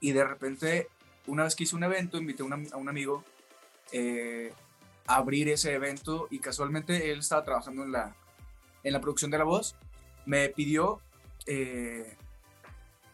Y 0.00 0.12
de 0.12 0.24
repente, 0.24 0.88
una 1.26 1.44
vez 1.44 1.56
que 1.56 1.64
hice 1.64 1.76
un 1.76 1.84
evento, 1.84 2.18
invité 2.18 2.42
a, 2.42 2.76
un 2.76 2.88
amigo 2.88 3.24
eh, 3.92 4.52
a 5.06 5.16
abrir 5.16 5.48
ese 5.48 5.74
evento 5.74 6.28
y 6.30 6.38
casualmente 6.38 7.10
él 7.10 7.20
estaba 7.20 7.44
trabajando 7.44 7.82
en 7.84 7.92
la, 7.92 8.16
en 8.84 8.92
la 8.92 9.00
producción 9.00 9.30
de 9.30 9.38
la 9.38 9.44
voz. 9.44 9.74
Me 10.26 10.48
pidió 10.50 11.00
eh, 11.46 12.16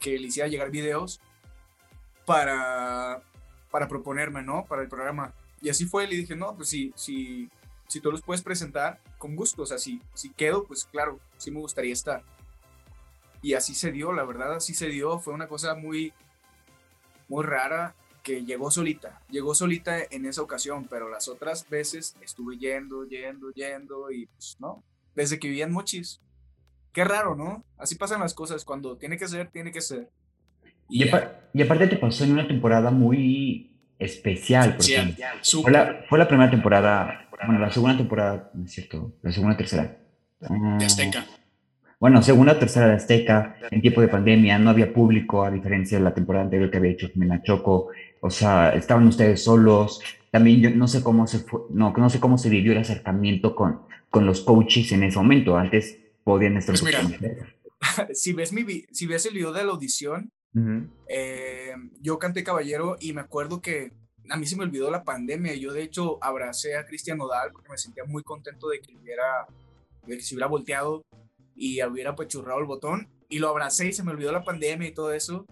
que 0.00 0.18
le 0.18 0.26
hiciera 0.26 0.48
llegar 0.48 0.70
videos 0.70 1.20
para, 2.24 3.22
para 3.70 3.88
proponerme, 3.88 4.42
¿no? 4.42 4.64
Para 4.64 4.82
el 4.82 4.88
programa. 4.88 5.32
Y 5.60 5.68
así 5.68 5.86
fue, 5.86 6.06
le 6.06 6.16
dije, 6.16 6.36
no, 6.36 6.54
pues 6.54 6.68
si, 6.68 6.92
si, 6.96 7.50
si 7.88 8.00
tú 8.00 8.10
los 8.10 8.22
puedes 8.22 8.42
presentar, 8.42 9.00
con 9.18 9.36
gusto, 9.36 9.62
o 9.62 9.66
sea, 9.66 9.78
si, 9.78 10.00
si 10.14 10.30
quedo, 10.30 10.64
pues 10.64 10.84
claro, 10.84 11.18
sí 11.38 11.50
me 11.50 11.60
gustaría 11.60 11.92
estar. 11.92 12.22
Y 13.42 13.54
así 13.54 13.74
se 13.74 13.92
dio, 13.92 14.12
la 14.12 14.24
verdad, 14.24 14.54
así 14.54 14.74
se 14.74 14.88
dio, 14.88 15.18
fue 15.18 15.34
una 15.34 15.48
cosa 15.48 15.74
muy, 15.74 16.12
muy 17.28 17.44
rara 17.44 17.94
que 18.22 18.44
llegó 18.44 18.70
solita, 18.70 19.20
llegó 19.28 19.54
solita 19.54 19.98
en 20.02 20.24
esa 20.24 20.40
ocasión, 20.40 20.86
pero 20.88 21.10
las 21.10 21.28
otras 21.28 21.68
veces 21.68 22.16
estuve 22.22 22.56
yendo, 22.56 23.04
yendo, 23.04 23.50
yendo 23.50 24.10
y 24.10 24.26
pues 24.26 24.56
no, 24.60 24.82
desde 25.14 25.38
que 25.38 25.48
vivía 25.48 25.66
en 25.66 25.72
Mochis. 25.72 26.20
Qué 26.92 27.04
raro, 27.04 27.34
¿no? 27.34 27.64
Así 27.76 27.96
pasan 27.96 28.20
las 28.20 28.34
cosas, 28.34 28.64
cuando 28.64 28.96
tiene 28.96 29.18
que 29.18 29.28
ser, 29.28 29.50
tiene 29.50 29.72
que 29.72 29.82
ser. 29.82 30.10
Y, 30.88 31.08
aparte 31.08 31.86
te 31.86 31.96
pasó 31.96 32.24
en 32.24 32.32
una 32.32 32.46
temporada 32.46 32.90
muy 32.90 33.70
especial. 33.98 34.76
Fue, 34.78 35.70
la, 35.70 36.04
fue, 36.08 36.18
la, 36.18 36.28
primera 36.28 36.50
temporada, 36.50 37.28
bueno, 37.46 37.60
la 37.60 37.70
segunda 37.70 37.96
temporada, 37.96 38.50
no 38.54 38.64
es 38.64 38.72
cierto, 38.72 39.14
la 39.22 39.32
segunda, 39.32 39.56
tercera. 39.56 39.98
de 40.40 40.48
ah, 40.48 40.78
Azteca. 40.82 41.26
Bueno, 42.00 42.22
segunda, 42.22 42.58
tercera 42.58 42.88
de 42.88 42.94
Azteca, 42.94 43.56
en 43.70 43.80
tiempo 43.80 44.00
de 44.00 44.08
pandemia, 44.08 44.58
no 44.58 44.70
había 44.70 44.92
público, 44.92 45.44
a 45.44 45.50
diferencia 45.50 45.96
de 45.96 46.04
la 46.04 46.12
temporada 46.12 46.44
anterior 46.44 46.70
que 46.70 46.76
había 46.76 46.90
hecho 46.90 47.08
Jimena 47.08 47.42
Choco. 47.42 47.88
O 48.20 48.30
sea, 48.30 48.70
estaban 48.74 49.06
ustedes 49.06 49.42
solos. 49.42 50.00
También 50.30 50.60
yo 50.60 50.70
no 50.70 50.88
sé 50.88 51.02
cómo 51.02 51.26
se 51.26 51.44
no, 51.70 51.94
no 51.96 52.10
sé 52.10 52.20
cómo 52.20 52.36
se 52.36 52.50
vivió 52.50 52.72
el 52.72 52.78
acercamiento 52.78 53.54
con, 53.54 53.82
con 54.10 54.26
los 54.26 54.40
coaches 54.40 54.92
en 54.92 55.04
ese 55.04 55.16
momento. 55.16 55.56
Antes 55.56 55.98
podían 56.24 56.56
estar. 56.56 56.74
Pues 56.78 56.92
si 58.20 58.32
ves 58.32 58.52
mi 58.52 58.64
si 58.90 59.06
ves 59.06 59.26
el 59.26 59.34
video 59.34 59.52
de 59.52 59.64
la 59.64 59.72
audición, 59.72 60.32
eh, 61.08 61.74
yo 62.00 62.18
canté 62.18 62.44
Caballero 62.44 62.96
y 63.00 63.12
me 63.12 63.20
acuerdo 63.20 63.60
que 63.60 63.92
a 64.30 64.36
mí 64.36 64.46
se 64.46 64.56
me 64.56 64.64
olvidó 64.64 64.90
la 64.90 65.04
pandemia. 65.04 65.54
Yo, 65.54 65.72
de 65.72 65.82
hecho, 65.82 66.22
abracé 66.22 66.76
a 66.76 66.86
Cristian 66.86 67.18
Nodal 67.18 67.50
porque 67.52 67.70
me 67.70 67.78
sentía 67.78 68.04
muy 68.04 68.22
contento 68.22 68.68
de 68.68 68.80
que, 68.80 68.94
hubiera, 68.96 69.46
se 70.20 70.34
hubiera 70.34 70.46
volteado 70.46 71.02
y 71.54 71.82
hubiera 71.82 72.14
pechurrado 72.14 72.60
el 72.60 72.66
botón. 72.66 73.08
Y 73.28 73.38
lo 73.38 73.48
abracé 73.48 73.88
y 73.88 73.92
se 73.92 74.04
me 74.04 74.12
olvidó 74.12 74.32
la 74.32 74.44
pandemia 74.44 74.88
y 74.88 74.94
todo 74.94 75.12
eso. 75.12 75.46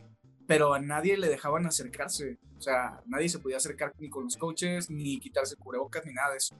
Pero 0.47 0.75
a 0.75 0.81
nadie 0.81 1.17
le 1.17 1.29
dejaban 1.29 1.67
acercarse. 1.67 2.39
O 2.59 2.61
sea, 2.61 3.03
nadie 3.07 3.29
se 3.29 3.39
podía 3.39 3.57
acercar 3.57 3.93
ni 3.99 4.09
con 4.09 4.25
los 4.25 4.37
coaches, 4.37 4.91
ni 4.91 5.19
quitarse 5.19 5.57
cubrebocas, 5.57 6.05
ni 6.07 6.13
nada 6.13 6.31
de 6.31 6.37
eso. 6.39 6.57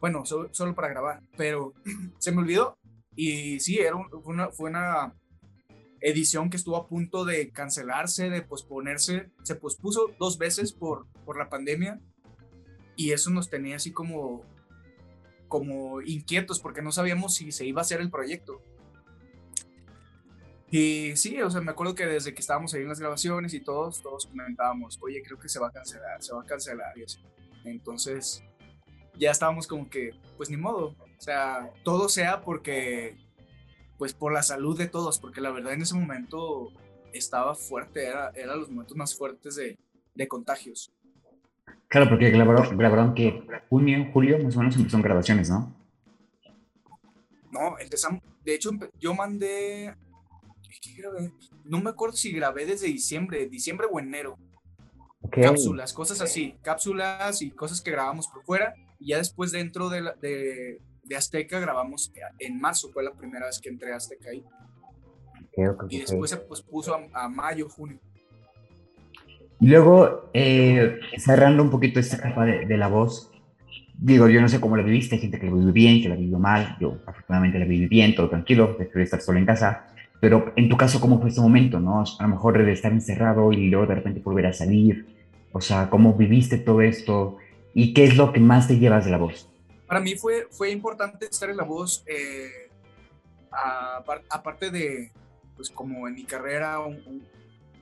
Bueno, 0.00 0.24
solo 0.24 0.74
para 0.74 0.88
grabar. 0.88 1.20
Pero 1.36 1.72
se 2.18 2.32
me 2.32 2.42
olvidó. 2.42 2.78
Y 3.14 3.60
sí, 3.60 3.78
era 3.78 3.96
una, 3.96 4.50
fue 4.50 4.70
una 4.70 5.14
edición 6.00 6.50
que 6.50 6.56
estuvo 6.56 6.76
a 6.76 6.86
punto 6.86 7.24
de 7.24 7.50
cancelarse, 7.50 8.30
de 8.30 8.42
posponerse, 8.42 9.30
se 9.42 9.54
pospuso 9.54 10.14
dos 10.18 10.38
veces 10.38 10.72
por, 10.72 11.06
por 11.24 11.38
la 11.38 11.48
pandemia 11.48 12.00
y 12.96 13.12
eso 13.12 13.30
nos 13.30 13.50
tenía 13.50 13.76
así 13.76 13.92
como, 13.92 14.42
como 15.48 16.00
inquietos 16.02 16.60
porque 16.60 16.82
no 16.82 16.92
sabíamos 16.92 17.34
si 17.34 17.52
se 17.52 17.66
iba 17.66 17.80
a 17.80 17.82
hacer 17.82 18.00
el 18.00 18.10
proyecto. 18.10 18.62
Y 20.70 21.14
sí, 21.16 21.40
o 21.42 21.50
sea, 21.50 21.60
me 21.60 21.70
acuerdo 21.70 21.94
que 21.94 22.06
desde 22.06 22.34
que 22.34 22.40
estábamos 22.40 22.74
ahí 22.74 22.82
en 22.82 22.88
las 22.88 22.98
grabaciones 22.98 23.54
y 23.54 23.60
todos, 23.60 24.02
todos 24.02 24.26
comentábamos, 24.26 24.98
oye, 25.00 25.22
creo 25.22 25.38
que 25.38 25.48
se 25.48 25.60
va 25.60 25.68
a 25.68 25.72
cancelar, 25.72 26.22
se 26.22 26.34
va 26.34 26.42
a 26.42 26.46
cancelar 26.46 26.98
y 26.98 27.04
así. 27.04 27.20
Entonces, 27.64 28.42
ya 29.18 29.30
estábamos 29.30 29.66
como 29.66 29.88
que, 29.88 30.10
pues 30.36 30.50
ni 30.50 30.56
modo, 30.56 30.88
o 30.98 31.20
sea, 31.20 31.70
todo 31.84 32.08
sea 32.08 32.42
porque 32.42 33.16
pues 33.98 34.14
por 34.14 34.32
la 34.32 34.42
salud 34.42 34.76
de 34.76 34.88
todos, 34.88 35.18
porque 35.18 35.40
la 35.40 35.50
verdad 35.50 35.72
en 35.72 35.82
ese 35.82 35.94
momento 35.94 36.72
estaba 37.12 37.54
fuerte, 37.54 38.06
era, 38.06 38.30
eran 38.34 38.60
los 38.60 38.68
momentos 38.68 38.96
más 38.96 39.16
fuertes 39.16 39.56
de, 39.56 39.78
de 40.14 40.28
contagios. 40.28 40.92
Claro, 41.88 42.08
porque 42.08 42.30
grabaron, 42.30 42.76
grabaron 42.76 43.14
que 43.14 43.46
junio, 43.68 44.08
julio, 44.12 44.38
más 44.42 44.56
o 44.56 44.60
menos 44.60 44.74
son 44.90 45.02
grabaciones, 45.02 45.48
¿no? 45.50 45.74
No, 47.50 47.78
empezamos, 47.78 48.22
de 48.44 48.54
hecho 48.54 48.70
yo 48.98 49.14
mandé, 49.14 49.94
No 51.64 51.80
me 51.80 51.90
acuerdo 51.90 52.16
si 52.16 52.32
grabé 52.32 52.66
desde 52.66 52.86
diciembre, 52.86 53.46
diciembre 53.46 53.86
o 53.90 53.98
enero. 54.00 54.36
Cápsulas, 55.30 55.92
cosas 55.92 56.20
así, 56.20 56.56
cápsulas 56.62 57.42
y 57.42 57.50
cosas 57.50 57.80
que 57.80 57.90
grabamos 57.90 58.28
por 58.28 58.44
fuera. 58.44 58.74
Y 58.98 59.08
ya 59.08 59.18
después 59.18 59.52
dentro 59.52 59.88
de, 59.88 60.02
de, 60.20 60.80
de 61.06 61.16
Azteca 61.16 61.60
grabamos 61.60 62.12
en 62.38 62.60
marzo, 62.60 62.90
fue 62.92 63.02
la 63.02 63.12
primera 63.12 63.46
vez 63.46 63.58
que 63.60 63.68
entré 63.68 63.92
a 63.92 63.96
Azteca 63.96 64.30
ahí. 64.30 64.44
y 65.88 66.00
después 66.00 66.30
se 66.30 66.36
pues, 66.38 66.62
puso 66.62 66.96
a 67.12 67.28
mayo, 67.28 67.68
junio. 67.68 67.98
Y 69.60 69.68
luego, 69.68 70.30
eh, 70.34 71.00
cerrando 71.16 71.62
un 71.62 71.70
poquito 71.70 71.98
esta 71.98 72.18
capa 72.18 72.44
de, 72.44 72.76
la 72.76 72.88
voz, 72.88 73.30
digo, 73.98 74.28
yo 74.28 74.40
no 74.42 74.48
sé 74.48 74.60
cómo 74.60 74.76
la 74.76 74.82
viviste, 74.82 75.14
hay 75.14 75.22
gente 75.22 75.38
que 75.38 75.46
la 75.46 75.54
vivió 75.54 75.72
bien, 75.72 76.02
que 76.02 76.10
la 76.10 76.16
vivió 76.16 76.38
mal, 76.38 76.76
yo 76.78 76.98
afortunadamente 77.06 77.58
la 77.58 77.64
viví 77.64 77.86
bien, 77.86 78.14
todo 78.14 78.28
tranquilo, 78.28 78.76
prefiero 78.76 79.02
estar 79.02 79.22
solo 79.22 79.38
en 79.38 79.46
casa, 79.46 79.86
pero 80.20 80.52
en 80.56 80.68
tu 80.68 80.76
caso, 80.76 81.00
¿cómo 81.00 81.20
fue 81.20 81.30
ese 81.30 81.40
momento, 81.40 81.80
no? 81.80 82.02
A 82.02 82.22
lo 82.22 82.28
mejor 82.28 82.62
de 82.62 82.70
estar 82.70 82.92
encerrado 82.92 83.52
y 83.52 83.68
luego 83.68 83.86
de 83.86 83.94
repente 83.94 84.20
volver 84.20 84.46
a 84.46 84.52
salir, 84.52 85.06
o 85.52 85.60
sea, 85.62 85.88
¿cómo 85.88 86.12
viviste 86.12 86.58
todo 86.58 86.82
esto? 86.82 87.38
¿Y 87.72 87.94
qué 87.94 88.04
es 88.04 88.16
lo 88.16 88.34
que 88.34 88.40
más 88.40 88.68
te 88.68 88.78
llevas 88.78 89.06
de 89.06 89.10
la 89.10 89.18
voz? 89.18 89.48
Para 89.86 90.00
mí 90.00 90.16
fue, 90.16 90.48
fue 90.50 90.70
importante 90.70 91.26
estar 91.26 91.48
en 91.48 91.56
la 91.56 91.64
voz, 91.64 92.02
eh, 92.06 92.70
aparte 94.30 94.70
de, 94.70 95.12
pues 95.54 95.70
como 95.70 96.08
en 96.08 96.14
mi 96.14 96.24
carrera, 96.24 96.80
un, 96.80 97.24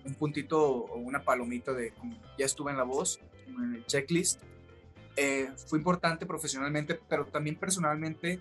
un 0.04 0.14
puntito 0.14 0.60
o 0.60 0.96
una 0.98 1.22
palomita 1.24 1.72
de 1.72 1.92
ya 2.38 2.46
estuve 2.46 2.70
en 2.70 2.76
la 2.76 2.84
voz, 2.84 3.20
en 3.46 3.76
el 3.76 3.86
checklist. 3.86 4.40
Eh, 5.16 5.50
fue 5.66 5.78
importante 5.78 6.26
profesionalmente, 6.26 7.00
pero 7.08 7.26
también 7.26 7.56
personalmente. 7.56 8.40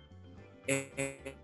Eh, 0.67 1.35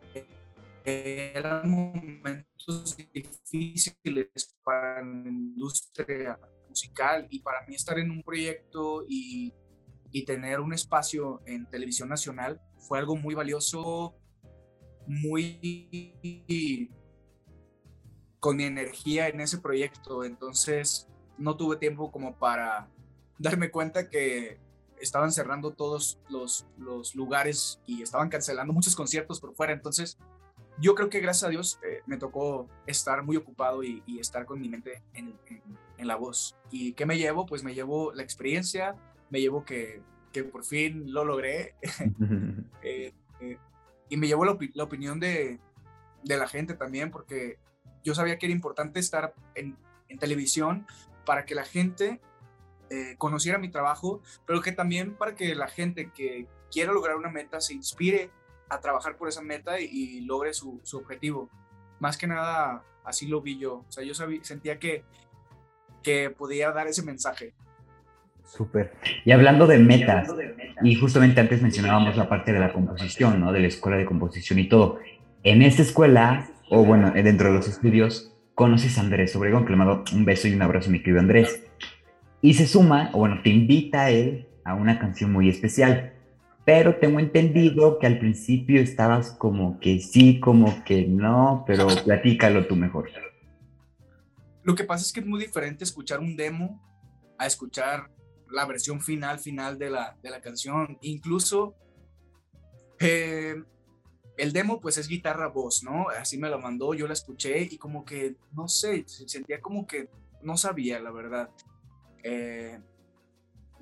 eran 0.86 1.70
momentos 1.70 2.98
difíciles 3.14 4.56
para 4.64 5.04
la 5.04 5.30
industria 5.30 6.40
musical 6.68 7.28
y 7.30 7.40
para 7.42 7.66
mí 7.68 7.76
estar 7.76 8.00
en 8.00 8.10
un 8.10 8.24
proyecto 8.24 9.06
y, 9.08 9.54
y 10.12 10.26
tener 10.26 10.60
un 10.60 10.74
espacio 10.74 11.42
en 11.46 11.66
televisión 11.68 12.10
nacional 12.10 12.62
fue 12.78 13.00
algo 13.00 13.16
muy 13.16 13.36
valioso, 13.36 14.16
muy 15.08 16.12
con 18.40 18.58
mi 18.58 18.64
energía 18.64 19.28
en 19.28 19.42
ese 19.42 19.58
proyecto, 19.58 20.24
entonces 20.24 21.08
no 21.38 21.58
tuve 21.58 21.78
tiempo 21.78 22.12
como 22.12 22.38
para 22.38 22.90
darme 23.38 23.70
cuenta 23.70 24.10
que 24.10 24.60
estaban 25.00 25.32
cerrando 25.32 25.72
todos 25.72 26.20
los, 26.30 26.66
los 26.78 27.16
lugares 27.16 27.82
y 27.86 28.02
estaban 28.02 28.30
cancelando 28.30 28.74
muchos 28.74 28.96
conciertos 28.96 29.40
por 29.40 29.56
fuera, 29.56 29.74
entonces 29.74 30.18
yo 30.80 30.96
creo 30.96 31.10
que 31.10 31.20
gracias 31.20 31.44
a 31.44 31.50
Dios 31.50 31.80
eh, 31.84 32.02
me 32.06 32.18
tocó 32.18 32.68
estar 32.88 33.24
muy 33.24 33.36
ocupado 33.36 33.84
y, 33.84 34.02
estar 34.20 34.46
con 34.46 34.62
mi 34.62 34.70
mente 34.70 35.04
en, 35.14 35.38
en, 35.98 36.08
la 36.08 36.16
voz. 36.16 36.56
¿Y 36.72 36.94
qué 36.94 37.06
me 37.06 37.18
llevo? 37.18 37.46
Pues 37.46 37.64
me 37.64 37.74
llevo 37.74 38.14
la 38.14 38.24
experiencia, 38.24 38.96
me 39.30 39.40
llevo 39.40 39.66
que, 39.66 40.02
que 40.32 40.44
por 40.44 40.64
fin 40.64 41.12
lo 41.12 41.26
logré 41.26 41.76
eh, 42.82 43.14
eh, 43.40 43.58
y 44.10 44.18
me 44.18 44.28
llevo 44.28 44.46
la, 44.46 44.58
la 44.74 44.84
opinión 44.84 45.20
de, 45.20 45.60
de, 46.24 46.38
la 46.38 46.48
gente 46.48 46.74
también, 46.74 47.12
porque 47.12 47.60
yo 48.04 48.16
sabía 48.16 48.38
que 48.38 48.48
era 48.48 48.54
importante 48.54 49.00
estar 49.00 49.34
en, 49.56 49.78
televisión 50.20 50.88
para 51.24 51.46
que 51.46 51.54
la 51.54 51.64
gente 51.64 52.20
eh, 52.90 53.14
conociera 53.20 53.60
mi 53.60 53.70
trabajo, 53.70 54.24
pero 54.48 54.60
que 54.62 54.72
también 54.72 55.14
para 55.16 55.36
que 55.36 55.54
la 55.54 55.68
gente 55.68 56.12
que 56.12 56.48
quiera 56.72 56.92
lograr 56.92 57.16
una 57.16 57.30
meta 57.30 57.62
se 57.62 57.76
inspire 57.76 58.32
a 58.70 58.80
trabajar 58.80 59.18
por 59.18 59.30
esa 59.30 59.44
meta 59.44 59.80
y, 59.80 60.22
logre 60.22 60.56
su, 60.56 60.82
objetivo. 60.94 61.48
Más 62.00 62.18
que 62.18 62.26
nada, 62.26 62.84
así 63.04 63.28
lo 63.28 63.42
vi 63.42 63.60
yo. 63.60 63.86
O 63.88 63.92
sea, 63.92 64.04
yo 64.04 64.16
sentía 64.16 64.80
que, 64.80 65.04
que 66.02 66.32
podía 66.32 66.72
dar 66.72 66.88
ese 66.88 67.04
mensaje. 67.04 67.54
Súper. 68.50 68.94
Y 69.26 69.32
hablando 69.32 69.68
de 69.68 69.80
metas, 69.80 70.30
y 70.84 70.96
justamente 70.96 71.40
antes 71.42 71.62
mencionábamos 71.62 72.18
la 72.18 72.28
parte 72.28 72.52
de 72.52 72.60
la 72.60 72.74
composición, 72.74 73.40
¿no? 73.40 73.52
De 73.52 73.60
la 73.60 73.68
escuela 73.68 73.98
de 73.98 74.06
composición 74.06 74.60
y 74.60 74.68
todo. 74.68 75.00
En 75.44 75.62
esta 75.62 75.82
escuela 75.82 76.50
o 76.70 76.86
bueno, 76.86 77.12
dentro 77.12 77.50
de 77.50 77.56
los 77.56 77.68
estudios, 77.68 78.32
conoces 78.54 78.98
a 78.98 79.02
Andrés 79.02 79.36
Obregón, 79.36 79.66
que 79.66 79.72
le 79.72 79.78
mando 79.78 80.04
un 80.14 80.26
beso 80.26 80.48
y 80.48 80.54
un 80.54 80.62
abrazo, 80.62 80.92
mi 80.92 81.00
querido 81.00 81.20
Andrés. 81.20 81.64
Y 82.42 82.54
se 82.54 82.68
suma, 82.68 83.10
o 83.14 83.20
bueno, 83.20 83.42
te 83.44 83.50
invita 83.50 84.04
a 84.04 84.12
él 84.12 84.48
a 84.64 84.76
una 84.76 85.00
canción 85.00 85.32
muy 85.32 85.50
especial. 85.50 86.14
Pero 86.66 86.98
tengo 86.98 87.20
entendido 87.20 87.98
que 87.98 88.06
al 88.06 88.20
principio 88.20 88.80
estabas 88.80 89.32
como 89.32 89.80
que 89.80 90.00
sí, 90.00 90.40
como 90.40 90.84
que 90.84 91.08
no, 91.08 91.64
pero 91.66 91.88
platícalo 92.06 92.68
tú 92.68 92.76
mejor. 92.76 93.10
Lo 94.64 94.76
que 94.76 94.84
pasa 94.84 95.04
es 95.04 95.12
que 95.12 95.22
es 95.22 95.26
muy 95.26 95.40
diferente 95.40 95.84
escuchar 95.84 96.20
un 96.20 96.36
demo 96.36 96.80
a 97.40 97.48
escuchar 97.48 98.12
la 98.52 98.66
versión 98.66 99.02
final, 99.02 99.40
final 99.40 99.78
de 99.78 99.90
la, 99.90 100.18
de 100.22 100.30
la 100.30 100.42
canción. 100.42 100.98
Incluso 101.02 101.76
eh, 103.00 103.56
el 104.38 104.54
demo 104.54 104.80
pues 104.80 104.98
es 104.98 105.08
guitarra 105.08 105.48
voz, 105.48 105.84
¿no? 105.84 106.10
Así 106.10 106.38
me 106.38 106.50
lo 106.50 106.60
mandó, 106.60 106.94
yo 106.94 107.08
la 107.08 107.14
escuché 107.14 107.62
y 107.62 107.78
como 107.78 108.06
que, 108.06 108.36
no 108.54 108.68
sé, 108.68 109.06
sentía 109.08 109.62
como 109.62 109.86
que 109.86 110.10
no 110.42 110.58
sabía, 110.58 111.00
la 111.00 111.12
verdad. 111.12 111.50
Eh, 112.24 112.80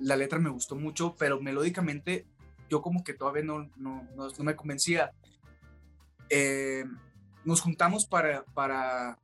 la 0.00 0.16
letra 0.16 0.38
me 0.38 0.50
gustó 0.50 0.76
mucho, 0.76 1.16
pero 1.16 1.40
melódicamente 1.40 2.26
yo 2.68 2.82
como 2.82 3.02
que 3.02 3.14
todavía 3.14 3.44
no, 3.44 3.70
no, 3.76 4.06
me 4.40 4.56
convencía. 4.56 5.12
Eh, 6.30 6.84
nos 7.44 7.60
juntamos 7.60 8.06
para, 8.06 8.44
para 8.44 9.18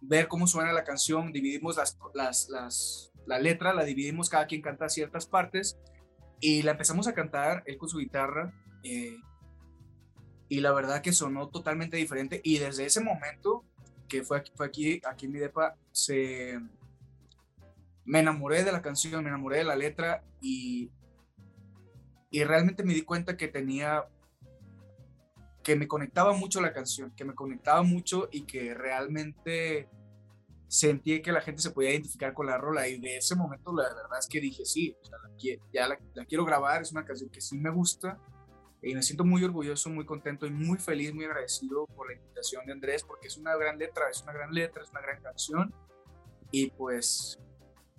ver 0.00 0.28
cómo 0.28 0.46
suena 0.46 0.72
la 0.72 0.84
canción, 0.84 1.32
dividimos 1.32 1.76
las, 1.76 1.98
las, 2.14 2.48
las, 2.48 3.09
la 3.26 3.38
letra, 3.38 3.74
la 3.74 3.84
dividimos, 3.84 4.28
cada 4.28 4.46
quien 4.46 4.62
canta 4.62 4.88
ciertas 4.88 5.26
partes 5.26 5.78
y 6.40 6.62
la 6.62 6.72
empezamos 6.72 7.06
a 7.06 7.14
cantar, 7.14 7.62
él 7.66 7.76
con 7.78 7.88
su 7.88 7.98
guitarra. 7.98 8.52
Eh, 8.82 9.16
y 10.48 10.60
la 10.60 10.72
verdad 10.72 11.02
que 11.02 11.12
sonó 11.12 11.48
totalmente 11.48 11.96
diferente 11.96 12.40
y 12.42 12.58
desde 12.58 12.84
ese 12.84 13.00
momento 13.00 13.64
que 14.08 14.24
fue 14.24 14.38
aquí, 14.38 14.52
fue 14.56 14.66
aquí, 14.66 15.00
aquí 15.08 15.26
en 15.26 15.32
mi 15.32 15.38
depa, 15.38 15.76
se, 15.92 16.58
me 18.04 18.18
enamoré 18.18 18.64
de 18.64 18.72
la 18.72 18.82
canción, 18.82 19.22
me 19.22 19.30
enamoré 19.30 19.58
de 19.58 19.64
la 19.64 19.76
letra 19.76 20.24
y, 20.40 20.90
y 22.30 22.42
realmente 22.42 22.82
me 22.82 22.92
di 22.92 23.02
cuenta 23.02 23.36
que 23.36 23.46
tenía, 23.46 24.04
que 25.62 25.76
me 25.76 25.86
conectaba 25.86 26.32
mucho 26.32 26.60
la 26.60 26.72
canción, 26.72 27.12
que 27.14 27.24
me 27.24 27.36
conectaba 27.36 27.82
mucho 27.84 28.28
y 28.32 28.42
que 28.42 28.74
realmente 28.74 29.88
sentí 30.70 31.20
que 31.20 31.32
la 31.32 31.40
gente 31.40 31.60
se 31.60 31.72
podía 31.72 31.90
identificar 31.90 32.32
con 32.32 32.46
la 32.46 32.56
rola 32.56 32.86
y 32.86 33.00
de 33.00 33.16
ese 33.16 33.34
momento 33.34 33.74
la 33.74 33.92
verdad 33.92 34.18
es 34.20 34.28
que 34.28 34.40
dije 34.40 34.64
sí, 34.64 34.96
ya 35.72 35.88
la 35.88 35.98
quiero 36.26 36.44
grabar, 36.44 36.82
es 36.82 36.92
una 36.92 37.04
canción 37.04 37.28
que 37.28 37.40
sí 37.40 37.58
me 37.58 37.70
gusta 37.70 38.18
y 38.82 38.94
me 38.94 39.02
siento 39.02 39.24
muy 39.24 39.44
orgulloso, 39.44 39.90
muy 39.90 40.04
contento 40.04 40.46
y 40.46 40.50
muy 40.50 40.78
feliz, 40.78 41.12
muy 41.12 41.24
agradecido 41.24 41.86
por 41.88 42.08
la 42.08 42.14
invitación 42.14 42.64
de 42.66 42.72
Andrés, 42.72 43.04
porque 43.04 43.28
es 43.28 43.36
una 43.36 43.54
gran 43.56 43.78
letra, 43.78 44.04
es 44.10 44.22
una 44.22 44.32
gran 44.32 44.54
letra, 44.54 44.82
es 44.82 44.90
una 44.90 45.00
gran 45.00 45.20
canción. 45.20 45.74
Y 46.50 46.70
pues 46.70 47.38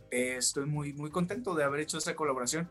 eh, 0.09 0.35
estoy 0.37 0.65
muy, 0.65 0.93
muy 0.93 1.11
contento 1.11 1.53
de 1.53 1.63
haber 1.63 1.81
hecho 1.81 1.97
esta 1.97 2.15
colaboración. 2.15 2.69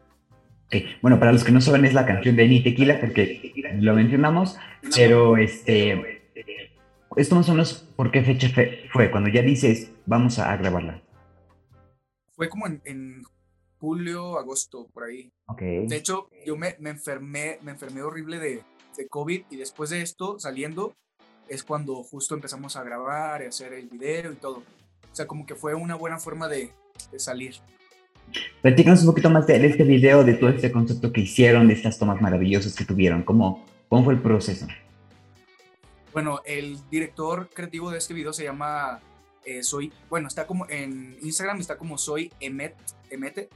Bueno, 1.03 1.19
para 1.19 1.33
los 1.33 1.45
que 1.45 1.53
no 1.53 1.61
saben, 1.61 1.85
es 1.85 1.95
la 1.95 2.07
canción 2.07 2.37
de 2.37 2.47
Ni 2.47 2.63
Tequila, 2.63 3.01
porque 3.01 3.53
lo 3.81 3.95
mencionamos, 3.95 4.57
pero 4.95 5.37
este. 5.37 6.31
Esto 7.17 7.35
más 7.35 7.49
o 7.49 7.53
menos, 7.53 7.89
¿por 7.97 8.11
qué 8.11 8.23
fecha 8.23 8.49
fue? 8.93 9.11
Cuando 9.11 9.31
ya 9.31 9.43
dices, 9.43 9.93
vamos 10.07 10.39
a, 10.39 10.57
grabarla. 10.57 11.03
Fue 12.33 12.49
como 12.49 12.67
en, 12.67 12.81
en 12.85 13.23
julio, 13.79 14.39
agosto, 14.39 14.89
por 14.93 15.05
ahí. 15.05 15.33
De 15.59 15.97
hecho, 15.97 16.29
yo 16.47 16.57
me, 16.57 16.77
me, 16.79 16.91
enfermé, 16.91 17.59
me 17.63 17.73
enfermé 17.73 18.03
horrible 18.03 18.39
de, 18.39 18.63
de, 18.97 19.09
COVID 19.09 19.43
y 19.51 19.57
después 19.57 19.91
de 19.91 20.03
esto, 20.03 20.39
saliendo, 20.39 20.95
es 21.49 21.65
cuando 21.65 21.97
justo 22.05 22.35
empezamos 22.35 22.77
a 22.77 22.85
grabar 22.85 23.43
y 23.43 23.47
hacer 23.47 23.73
el 23.73 23.89
video 23.89 24.33
y 24.33 24.37
todo. 24.37 24.59
O 24.59 25.15
sea, 25.15 25.27
como 25.27 25.45
que 25.45 25.57
fue 25.57 25.75
una 25.75 25.97
buena 25.97 26.19
forma 26.19 26.47
de, 26.49 26.71
de 27.11 27.19
salir. 27.19 27.57
Platícanos 28.63 29.01
un 29.01 29.07
poquito 29.07 29.31
más 29.31 29.47
de, 29.47 29.67
este 29.67 29.83
video, 29.83 30.23
de 30.23 30.35
todo 30.35 30.51
este 30.51 30.71
concepto 30.71 31.13
que 31.13 31.23
hicieron, 31.23 31.67
de 31.67 31.75
estas 31.75 31.99
tomas 31.99 32.21
maravillosas 32.21 32.75
que 32.75 32.85
tuvieron. 32.85 33.23
¿Cómo, 33.23 33.67
cómo 33.89 34.05
fue 34.05 34.15
el 34.15 34.23
proceso? 34.23 34.67
Bueno, 36.13 36.41
el 36.45 36.79
director 36.91 37.49
creativo 37.49 37.91
de 37.91 37.99
este 37.99 38.15
video 38.15 38.33
se 38.33 38.45
llama 38.45 39.01
eh, 39.45 39.63
Soy, 39.63 39.93
bueno, 40.09 40.29
está 40.29 40.47
como 40.47 40.69
en 40.69 41.17
Instagram, 41.23 41.61
está 41.61 41.79
como 41.79 41.99
Soy 41.99 42.33
Emet, 42.41 42.77
Emete, 43.11 43.49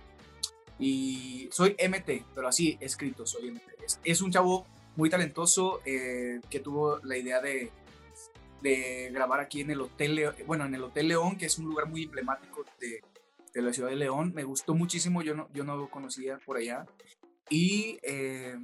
y 0.79 1.49
soy 1.53 1.77
MT, 1.79 2.25
pero 2.35 2.49
así 2.49 2.77
escrito, 2.81 3.27
soy 3.27 3.51
MT. 3.51 3.63
Es, 4.03 4.21
un 4.23 4.33
chavo 4.33 4.67
muy 4.97 5.09
talentoso 5.09 5.81
eh, 5.85 6.41
que 6.51 6.61
tuvo 6.61 6.99
la 7.05 7.17
idea 7.17 7.41
de, 7.41 7.71
de 8.63 9.11
grabar 9.13 9.41
aquí 9.41 9.61
en 9.61 9.71
el 9.71 9.81
Hotel, 9.81 10.33
bueno, 10.47 10.65
en 10.65 10.75
el 10.75 10.83
Hotel 10.83 11.09
León, 11.09 11.37
que 11.37 11.47
es 11.47 11.59
un 11.59 11.67
lugar 11.67 11.87
muy 11.87 12.05
emblemático 12.05 12.65
de, 12.81 13.03
de 13.53 13.63
la 13.63 13.73
ciudad 13.73 13.91
de 13.91 13.97
León. 13.97 14.33
Me 14.35 14.45
gustó 14.45 14.75
muchísimo, 14.75 15.23
yo 15.23 15.35
no, 15.35 15.49
yo 15.53 15.65
no 15.65 15.77
lo 15.77 15.89
conocía 15.89 16.39
por 16.45 16.57
allá. 16.57 16.87
Y 17.51 17.99
eh, 18.03 18.57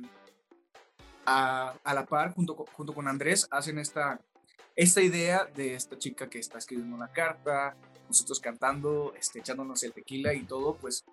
a, 1.31 1.95
la 1.95 2.07
par, 2.07 2.35
junto 2.35 2.57
con, 2.57 2.67
junto 2.67 2.93
con 2.93 3.07
Andrés, 3.07 3.47
hacen 3.51 3.79
esta, 3.79 4.21
esta 4.75 5.01
idea 5.01 5.45
de 5.45 5.75
esta 5.75 5.97
chica 5.97 6.29
que 6.29 6.39
está 6.39 6.59
escribiendo 6.59 6.97
una 6.97 7.13
carta, 7.13 7.77
nosotros 8.09 8.41
cantando, 8.41 9.15
este, 9.17 9.39
echándonos 9.39 9.83
el 9.83 9.93
tequila 9.93 10.35
y 10.35 10.43
todo, 10.43 10.77
pues 10.77 11.05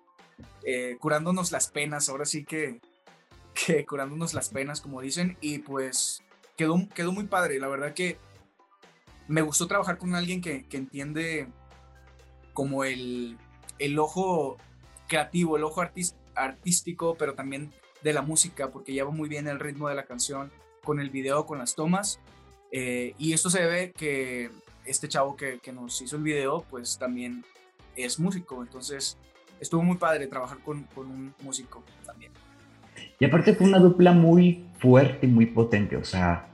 eh, 0.64 0.96
curándonos 1.00 1.52
las 1.52 1.70
penas, 1.70 2.08
ahora 2.08 2.24
sí 2.24 2.44
que, 2.44 2.80
que 3.66 3.86
curándonos 3.86 4.34
las 4.34 4.48
penas, 4.48 4.80
como 4.80 5.00
dicen, 5.00 5.36
y 5.40 5.58
pues 5.58 6.22
quedó, 6.56 6.76
quedó 6.94 7.12
muy 7.12 7.26
padre, 7.26 7.60
la 7.60 7.68
verdad 7.68 7.94
que 7.94 8.18
me 9.28 9.42
gustó 9.42 9.66
trabajar 9.68 9.98
con 9.98 10.14
alguien 10.14 10.40
que, 10.40 10.66
que 10.66 10.78
entiende 10.78 11.48
como 12.54 12.82
el, 12.82 13.38
el 13.78 13.98
ojo 13.98 14.56
creativo, 15.06 15.56
el 15.56 15.64
ojo 15.64 15.82
artístico, 16.34 17.14
pero 17.16 17.34
también 17.34 17.72
de 18.02 18.12
la 18.12 18.22
música, 18.22 18.70
porque 18.70 18.92
lleva 18.92 19.10
muy 19.10 19.28
bien 19.28 19.48
el 19.48 19.58
ritmo 19.58 19.88
de 19.88 19.94
la 19.94 20.04
canción 20.04 20.50
con 20.84 21.00
el 21.00 21.10
video, 21.10 21.46
con 21.46 21.58
las 21.58 21.74
tomas. 21.74 22.20
Eh, 22.70 23.14
y 23.18 23.32
esto 23.32 23.50
se 23.50 23.64
ve 23.64 23.92
que 23.96 24.50
este 24.84 25.08
chavo 25.08 25.36
que, 25.36 25.58
que, 25.58 25.72
nos 25.72 26.00
hizo 26.00 26.16
el 26.16 26.22
video, 26.22 26.64
pues 26.70 26.98
también 26.98 27.44
es 27.96 28.18
músico. 28.18 28.62
Entonces 28.62 29.18
estuvo 29.60 29.82
muy 29.82 29.96
padre 29.96 30.26
trabajar 30.26 30.58
con, 30.58 30.84
con 30.94 31.06
un 31.06 31.34
músico 31.42 31.82
también. 32.04 32.32
Y 33.18 33.24
aparte 33.24 33.54
fue 33.54 33.66
una 33.66 33.78
dupla 33.78 34.12
muy 34.12 34.64
fuerte 34.78 35.26
y 35.26 35.28
muy 35.28 35.46
potente. 35.46 35.96
O 35.96 36.04
sea, 36.04 36.48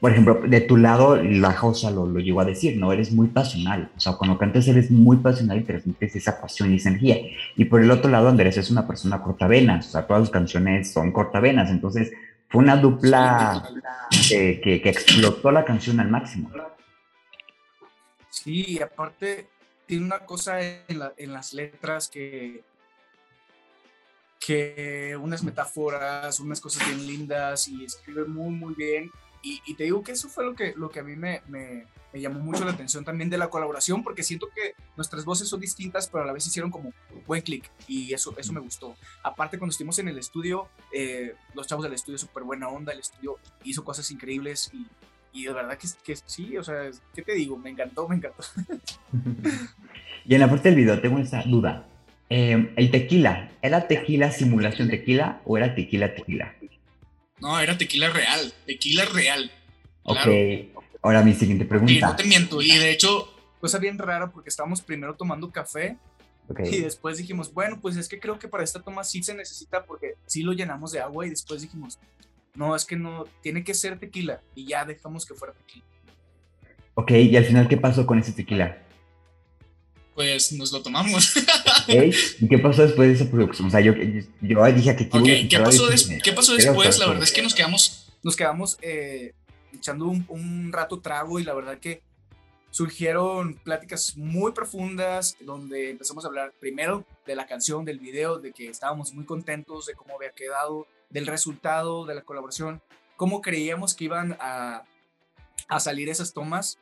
por 0.00 0.12
ejemplo, 0.12 0.40
de 0.46 0.60
tu 0.60 0.76
lado, 0.76 1.16
la 1.16 1.52
Josa 1.52 1.90
lo, 1.90 2.06
lo 2.06 2.20
llegó 2.20 2.40
a 2.40 2.44
decir, 2.44 2.76
¿no? 2.76 2.92
Eres 2.92 3.12
muy 3.12 3.28
pasional. 3.28 3.90
O 3.96 4.00
sea, 4.00 4.14
cuando 4.14 4.38
cantas 4.38 4.68
eres 4.68 4.90
muy 4.90 5.16
pasional 5.18 5.58
y 5.58 5.64
transmites 5.64 6.16
esa 6.16 6.40
pasión 6.40 6.72
y 6.72 6.76
esa 6.76 6.90
energía. 6.90 7.16
Y 7.56 7.64
por 7.64 7.80
el 7.80 7.90
otro 7.90 8.10
lado, 8.10 8.28
Andrés 8.28 8.56
es 8.56 8.70
una 8.70 8.86
persona 8.86 9.22
cortavenas. 9.22 9.88
O 9.88 9.90
sea, 9.90 10.06
todas 10.06 10.22
sus 10.22 10.30
canciones 10.30 10.92
son 10.92 11.12
cortavenas. 11.12 11.70
Entonces, 11.70 12.12
fue 12.48 12.62
una 12.62 12.76
dupla 12.76 13.66
que, 14.28 14.82
explotó 14.84 15.50
la 15.50 15.64
canción 15.64 16.00
al 16.00 16.10
máximo. 16.10 16.50
Sí, 18.28 18.64
y 18.68 18.82
aparte 18.82 19.46
tiene 19.86 20.04
una 20.04 20.20
cosa 20.20 20.60
en 20.60 21.32
las 21.32 21.54
letras 21.54 22.08
que, 22.08 22.62
que 24.38 25.16
unas 25.20 25.42
metáforas, 25.44 26.40
unas 26.40 26.60
cosas 26.60 26.86
bien 26.86 27.06
lindas 27.06 27.68
y 27.68 27.84
escribe 27.84 28.24
muy, 28.24 28.50
muy 28.50 28.74
bien. 28.74 29.10
Y, 29.42 29.74
te 29.74 29.84
digo 29.84 30.04
que 30.04 30.12
eso 30.12 30.28
fue 30.28 30.44
lo 30.44 30.54
que, 30.54 30.72
lo 30.76 30.88
que 30.88 31.00
a 31.00 31.02
mí 31.02 31.16
me, 31.16 31.42
me, 31.48 31.86
me, 32.12 32.20
llamó 32.20 32.38
mucho 32.38 32.64
la 32.64 32.70
atención 32.70 33.04
también 33.04 33.28
de 33.28 33.38
la 33.38 33.50
colaboración, 33.50 34.04
porque 34.04 34.22
siento 34.22 34.48
que 34.54 34.74
nuestras 34.96 35.24
voces 35.24 35.48
son 35.48 35.58
distintas, 35.58 36.08
pero 36.08 36.22
a 36.22 36.26
la 36.26 36.32
vez 36.32 36.46
hicieron 36.46 36.70
como 36.70 36.92
buen 37.26 37.42
clic 37.42 37.68
y 37.88 38.14
eso, 38.14 38.32
eso 38.38 38.52
me 38.52 38.60
gustó. 38.60 38.94
Aparte, 39.24 39.58
cuando 39.58 39.72
estuvimos 39.72 39.98
en 39.98 40.06
el 40.06 40.18
estudio, 40.18 40.68
eh, 40.92 41.34
los 41.54 41.66
chavos 41.66 41.82
del 41.82 41.92
estudio, 41.92 42.18
súper 42.18 42.44
buena 42.44 42.68
onda, 42.68 42.92
el 42.92 43.00
estudio 43.00 43.36
hizo 43.64 43.82
cosas 43.82 44.08
increíbles 44.12 44.70
y, 44.72 44.86
y 45.32 45.44
de 45.44 45.52
verdad 45.52 45.76
que, 45.76 45.88
que, 46.04 46.16
sí, 46.24 46.56
o 46.56 46.62
sea, 46.62 46.90
¿qué 47.12 47.22
te 47.22 47.32
digo? 47.32 47.56
Me 47.56 47.70
encantó, 47.70 48.08
me 48.08 48.16
encantó. 48.16 48.44
y 50.24 50.34
en 50.34 50.40
la 50.40 50.48
parte 50.48 50.68
del 50.68 50.76
video 50.76 51.00
tengo 51.00 51.18
esa 51.18 51.42
duda. 51.42 51.88
Eh, 52.30 52.72
el 52.76 52.90
tequila, 52.90 53.50
¿era 53.60 53.88
tequila 53.88 54.30
simulación 54.30 54.88
tequila 54.88 55.42
o 55.44 55.58
era 55.58 55.74
tequila 55.74 56.14
tequila? 56.14 56.54
No, 57.42 57.58
era 57.58 57.76
tequila 57.76 58.08
real, 58.08 58.54
tequila 58.66 59.04
real. 59.06 59.50
Ok, 60.04 60.16
ahora 61.02 61.22
mi 61.22 61.34
siguiente 61.34 61.64
pregunta. 61.64 61.92
Y 61.92 61.98
no 61.98 62.14
te 62.14 62.22
miento, 62.22 62.62
y 62.62 62.78
de 62.78 62.92
hecho, 62.92 63.34
cosa 63.60 63.78
bien 63.78 63.98
rara 63.98 64.30
porque 64.30 64.48
estábamos 64.48 64.80
primero 64.80 65.16
tomando 65.16 65.50
café 65.50 65.96
okay. 66.48 66.72
y 66.72 66.80
después 66.82 67.18
dijimos, 67.18 67.52
bueno, 67.52 67.80
pues 67.82 67.96
es 67.96 68.08
que 68.08 68.20
creo 68.20 68.38
que 68.38 68.46
para 68.46 68.62
esta 68.62 68.80
toma 68.80 69.02
sí 69.02 69.24
se 69.24 69.34
necesita 69.34 69.84
porque 69.84 70.14
sí 70.24 70.44
lo 70.44 70.52
llenamos 70.52 70.92
de 70.92 71.00
agua 71.00 71.26
y 71.26 71.30
después 71.30 71.62
dijimos, 71.62 71.98
no, 72.54 72.76
es 72.76 72.84
que 72.84 72.94
no, 72.94 73.24
tiene 73.42 73.64
que 73.64 73.74
ser 73.74 73.98
tequila 73.98 74.40
y 74.54 74.66
ya 74.68 74.84
dejamos 74.84 75.26
que 75.26 75.34
fuera 75.34 75.52
tequila. 75.52 75.84
Ok, 76.94 77.10
y 77.10 77.36
al 77.36 77.44
final, 77.44 77.66
¿qué 77.66 77.76
pasó 77.76 78.06
con 78.06 78.20
ese 78.20 78.32
tequila? 78.32 78.78
Pues 80.14 80.52
nos 80.52 80.72
lo 80.72 80.82
tomamos. 80.82 81.34
¿Y 82.40 82.48
qué 82.48 82.58
pasó 82.58 82.82
después 82.82 83.08
de 83.08 83.14
esa 83.14 83.30
producción? 83.30 83.68
O 83.68 83.70
sea, 83.70 83.80
yo, 83.80 83.94
yo, 84.40 84.72
dije 84.72 84.96
que... 84.96 85.08
Okay, 85.10 85.48
¿qué, 85.48 85.58
pasó 85.58 85.88
¿Qué 86.22 86.32
pasó 86.32 86.54
después? 86.54 86.98
La 86.98 87.06
verdad 87.06 87.22
es 87.22 87.32
que 87.32 87.42
nos 87.42 87.54
quedamos, 87.54 88.12
nos 88.22 88.36
quedamos 88.36 88.78
eh, 88.82 89.32
echando 89.72 90.06
un, 90.06 90.24
un, 90.28 90.72
rato 90.72 91.00
trago 91.00 91.38
y 91.38 91.44
la 91.44 91.54
verdad 91.54 91.78
que 91.78 92.02
surgieron 92.70 93.54
pláticas 93.54 94.16
muy 94.16 94.52
profundas 94.52 95.36
donde 95.40 95.90
empezamos 95.90 96.24
a 96.24 96.28
hablar 96.28 96.52
primero 96.58 97.06
de 97.26 97.36
la 97.36 97.46
canción, 97.46 97.84
del 97.84 97.98
video, 97.98 98.38
de 98.38 98.52
que 98.52 98.68
estábamos 98.68 99.12
muy 99.12 99.24
contentos 99.24 99.86
de 99.86 99.94
cómo 99.94 100.16
había 100.16 100.30
quedado, 100.30 100.86
del 101.10 101.26
resultado 101.26 102.06
de 102.06 102.14
la 102.14 102.22
colaboración, 102.22 102.80
cómo 103.16 103.42
creíamos 103.42 103.94
que 103.94 104.04
iban 104.04 104.36
a, 104.40 104.84
a 105.68 105.80
salir 105.80 106.08
esas 106.08 106.32
tomas 106.32 106.78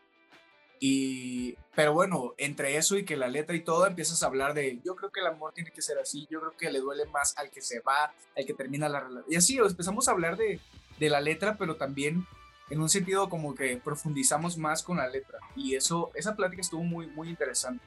y, 0.82 1.56
pero 1.74 1.92
bueno, 1.92 2.34
entre 2.38 2.76
eso 2.78 2.96
y 2.96 3.04
que 3.04 3.14
la 3.16 3.28
letra 3.28 3.54
y 3.54 3.60
todo, 3.60 3.86
empiezas 3.86 4.22
a 4.22 4.26
hablar 4.26 4.54
de, 4.54 4.80
yo 4.82 4.96
creo 4.96 5.12
que 5.12 5.20
el 5.20 5.26
amor 5.26 5.52
tiene 5.52 5.70
que 5.70 5.82
ser 5.82 5.98
así, 5.98 6.26
yo 6.30 6.40
creo 6.40 6.56
que 6.56 6.70
le 6.70 6.80
duele 6.80 7.04
más 7.04 7.36
al 7.36 7.50
que 7.50 7.60
se 7.60 7.80
va, 7.80 8.12
al 8.34 8.46
que 8.46 8.54
termina 8.54 8.88
la 8.88 9.00
relación. 9.00 9.26
Y 9.28 9.36
así 9.36 9.58
empezamos 9.58 10.08
a 10.08 10.12
hablar 10.12 10.38
de, 10.38 10.58
de 10.98 11.10
la 11.10 11.20
letra, 11.20 11.56
pero 11.58 11.76
también 11.76 12.26
en 12.70 12.80
un 12.80 12.88
sentido 12.88 13.28
como 13.28 13.54
que 13.54 13.76
profundizamos 13.76 14.56
más 14.56 14.82
con 14.82 14.96
la 14.96 15.08
letra. 15.08 15.38
Y 15.54 15.74
eso, 15.74 16.10
esa 16.14 16.34
plática 16.34 16.62
estuvo 16.62 16.82
muy, 16.82 17.08
muy 17.08 17.28
interesante. 17.28 17.84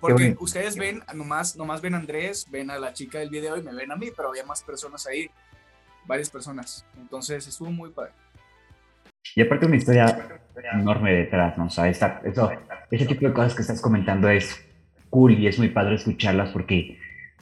Porque 0.00 0.34
ustedes 0.40 0.76
ven, 0.76 1.04
nomás, 1.14 1.54
nomás 1.54 1.80
ven 1.80 1.94
a 1.94 1.98
Andrés, 1.98 2.46
ven 2.50 2.70
a 2.70 2.78
la 2.78 2.92
chica 2.92 3.18
del 3.18 3.28
video 3.28 3.56
y 3.56 3.62
me 3.62 3.72
ven 3.72 3.92
a 3.92 3.96
mí, 3.96 4.10
pero 4.16 4.30
había 4.30 4.44
más 4.44 4.62
personas 4.62 5.06
ahí, 5.06 5.30
varias 6.06 6.30
personas. 6.30 6.84
Entonces 6.96 7.46
estuvo 7.46 7.70
muy 7.70 7.90
padre. 7.90 8.12
Y 9.36 9.42
aparte 9.42 9.66
una 9.66 9.76
historia 9.76 10.40
enorme 10.72 11.12
detrás, 11.12 11.56
¿no? 11.58 11.66
O 11.66 11.70
sea, 11.70 11.88
esta, 11.88 12.20
eso, 12.24 12.50
ese 12.90 13.06
tipo 13.06 13.26
de 13.26 13.32
cosas 13.32 13.54
que 13.54 13.62
estás 13.62 13.80
comentando 13.80 14.28
es 14.28 14.60
cool 15.10 15.38
y 15.38 15.46
es 15.46 15.58
muy 15.58 15.68
padre 15.68 15.96
escucharlas 15.96 16.50
porque 16.50 16.98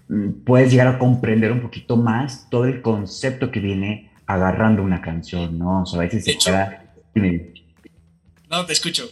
mm, 0.08 0.44
puedes 0.44 0.70
llegar 0.70 0.88
a 0.88 0.98
comprender 0.98 1.52
un 1.52 1.60
poquito 1.60 1.96
más 1.96 2.48
todo 2.50 2.64
el 2.64 2.82
concepto 2.82 3.50
que 3.50 3.60
viene 3.60 4.10
agarrando 4.26 4.82
una 4.82 5.00
canción, 5.00 5.58
¿no? 5.58 5.82
O 5.82 5.86
sea, 5.86 6.00
a 6.00 6.02
veces 6.04 6.24
se 6.24 6.36
queda... 6.36 6.84
No, 8.50 8.64
te 8.64 8.72
escucho. 8.72 9.04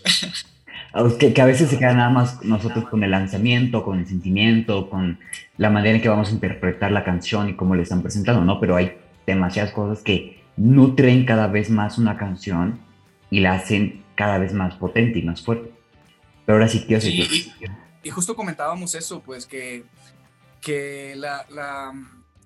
Que, 1.19 1.35
que, 1.35 1.43
a 1.43 1.47
veces 1.47 1.69
se 1.69 1.79
queda 1.79 1.93
nada 1.93 2.09
más 2.09 2.43
nosotros 2.43 2.89
con 2.89 3.05
el 3.05 3.11
lanzamiento, 3.11 3.85
con 3.85 3.99
el 3.99 4.07
sentimiento, 4.07 4.89
con 4.89 5.19
la 5.59 5.69
manera 5.69 5.97
en 5.97 6.03
que 6.03 6.09
vamos 6.09 6.31
a 6.31 6.33
interpretar 6.33 6.91
la 6.91 7.05
canción 7.05 7.51
y 7.51 7.55
cómo 7.55 7.75
le 7.75 7.83
están 7.83 8.01
presentando, 8.01 8.43
¿no? 8.45 8.61
Pero 8.61 8.77
hay 8.77 8.97
demasiadas 9.27 9.73
cosas 9.73 10.03
que 10.03 10.43
nutren 10.57 11.27
cada 11.27 11.49
vez 11.49 11.69
más 11.69 11.99
una 11.99 12.17
canción 12.17 12.81
y 13.31 13.41
la 13.41 13.55
hacen 13.55 14.05
cada 14.15 14.39
vez 14.39 14.53
más 14.53 14.75
potente 14.77 15.19
y 15.19 15.23
más 15.23 15.43
fuerte. 15.43 15.73
Pero 16.45 16.57
ahora 16.57 16.69
sí 16.69 16.85
quiero 16.87 17.01
seguir. 17.01 17.27
Sí, 17.27 17.53
y, 17.61 18.09
y, 18.09 18.11
justo 18.11 18.37
comentábamos 18.37 18.95
eso, 18.95 19.21
pues 19.21 19.47
que, 19.47 19.85
que 20.61 21.15
la, 21.17 21.47
la, 21.51 21.93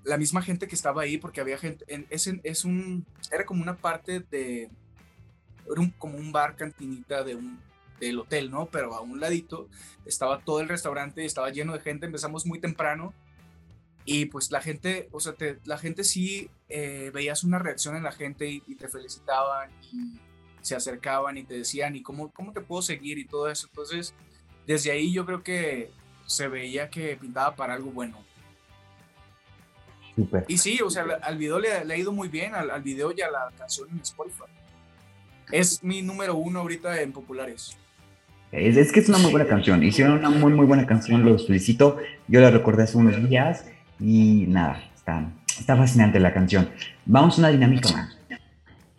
la, 0.04 0.16
misma 0.16 0.42
gente 0.42 0.66
que 0.66 0.74
estaba 0.74 1.02
ahí, 1.02 1.18
porque 1.18 1.40
había 1.40 1.58
gente, 1.58 1.84
es, 2.08 2.26
es 2.42 2.64
un, 2.64 3.04
era 3.30 3.44
como 3.44 3.62
una 3.62 3.76
parte 3.76 4.20
de, 4.20 4.70
era 5.70 5.80
un, 5.80 5.90
como 5.90 6.16
un 6.16 6.32
bar 6.32 6.56
cantinita 6.56 7.22
de 7.24 7.36
un, 7.36 7.60
del 8.00 8.18
hotel, 8.18 8.50
¿no? 8.50 8.66
Pero 8.66 8.94
a 8.94 9.00
un 9.00 9.20
ladito 9.20 9.68
estaba 10.06 10.40
todo 10.40 10.60
el 10.60 10.68
restaurante, 10.68 11.24
estaba 11.24 11.50
lleno 11.50 11.74
de 11.74 11.80
gente, 11.80 12.06
empezamos 12.06 12.46
muy 12.46 12.58
temprano 12.58 13.12
y 14.04 14.26
pues 14.26 14.50
la 14.50 14.60
gente, 14.60 15.08
o 15.12 15.20
sea, 15.20 15.34
te, 15.34 15.58
la 15.64 15.78
gente 15.78 16.04
sí 16.04 16.50
eh, 16.68 17.10
veías 17.12 17.44
una 17.44 17.58
reacción 17.58 17.96
en 17.96 18.02
la 18.02 18.12
gente 18.12 18.48
y, 18.48 18.74
te 18.74 18.88
felicitaban 18.88 19.70
y 19.92 20.18
se 20.60 20.74
acercaban 20.74 21.36
y 21.36 21.44
te 21.44 21.54
decían, 21.54 21.96
¿y 21.96 22.02
cómo, 22.02 22.30
cómo 22.32 22.52
te 22.52 22.60
puedo 22.60 22.82
seguir? 22.82 23.18
Y 23.18 23.24
todo 23.24 23.50
eso. 23.50 23.66
Entonces, 23.68 24.14
desde 24.66 24.90
ahí 24.90 25.12
yo 25.12 25.26
creo 25.26 25.42
que 25.42 25.90
se 26.26 26.48
veía 26.48 26.88
que 26.90 27.16
pintaba 27.16 27.54
para 27.54 27.74
algo 27.74 27.90
bueno. 27.90 28.18
Super. 30.14 30.44
Y 30.48 30.58
sí, 30.58 30.80
o 30.84 30.90
sea, 30.90 31.04
al 31.22 31.38
video 31.38 31.58
le, 31.58 31.84
le 31.84 31.94
ha 31.94 31.96
ido 31.96 32.12
muy 32.12 32.28
bien, 32.28 32.54
al, 32.54 32.70
al, 32.70 32.82
video 32.82 33.12
y 33.16 33.20
a 33.20 33.30
la 33.30 33.50
canción 33.56 33.88
en 33.90 34.00
Spotify. 34.00 34.44
Es 35.50 35.82
mi 35.82 36.02
número 36.02 36.36
uno 36.36 36.60
ahorita 36.60 37.00
en 37.00 37.12
populares. 37.12 37.76
Es, 38.52 38.76
es 38.76 38.92
que 38.92 39.00
es 39.00 39.08
una 39.08 39.18
muy 39.18 39.30
buena 39.30 39.46
canción. 39.46 39.82
Hicieron 39.82 40.18
una 40.18 40.30
muy, 40.30 40.52
muy 40.52 40.66
buena 40.66 40.86
canción, 40.86 41.24
los 41.24 41.46
felicito. 41.46 41.98
Yo 42.28 42.40
la 42.40 42.50
recordé 42.50 42.84
hace 42.84 42.96
unos 42.96 43.28
días 43.28 43.64
y 44.00 44.46
nada, 44.48 44.82
está, 44.94 45.30
está 45.58 45.76
fascinante 45.76 46.18
la 46.20 46.32
canción. 46.32 46.68
Vamos 47.06 47.36
a 47.36 47.40
una 47.40 47.48
dinámica 47.50 47.90
más. 47.92 48.18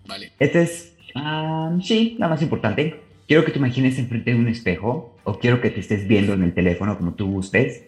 Vale. 0.07 0.31
Esta 0.39 0.61
es, 0.61 0.90
um, 1.15 1.81
sí, 1.81 2.15
la 2.19 2.27
más 2.27 2.41
importante. 2.41 3.01
Quiero 3.27 3.45
que 3.45 3.51
te 3.51 3.59
imagines 3.59 3.97
enfrente 3.97 4.31
de 4.31 4.37
un 4.37 4.47
espejo 4.47 5.15
o 5.23 5.39
quiero 5.39 5.61
que 5.61 5.69
te 5.69 5.79
estés 5.79 6.07
viendo 6.07 6.33
en 6.33 6.43
el 6.43 6.53
teléfono 6.53 6.97
como 6.97 7.13
tú 7.13 7.31
gustes 7.31 7.83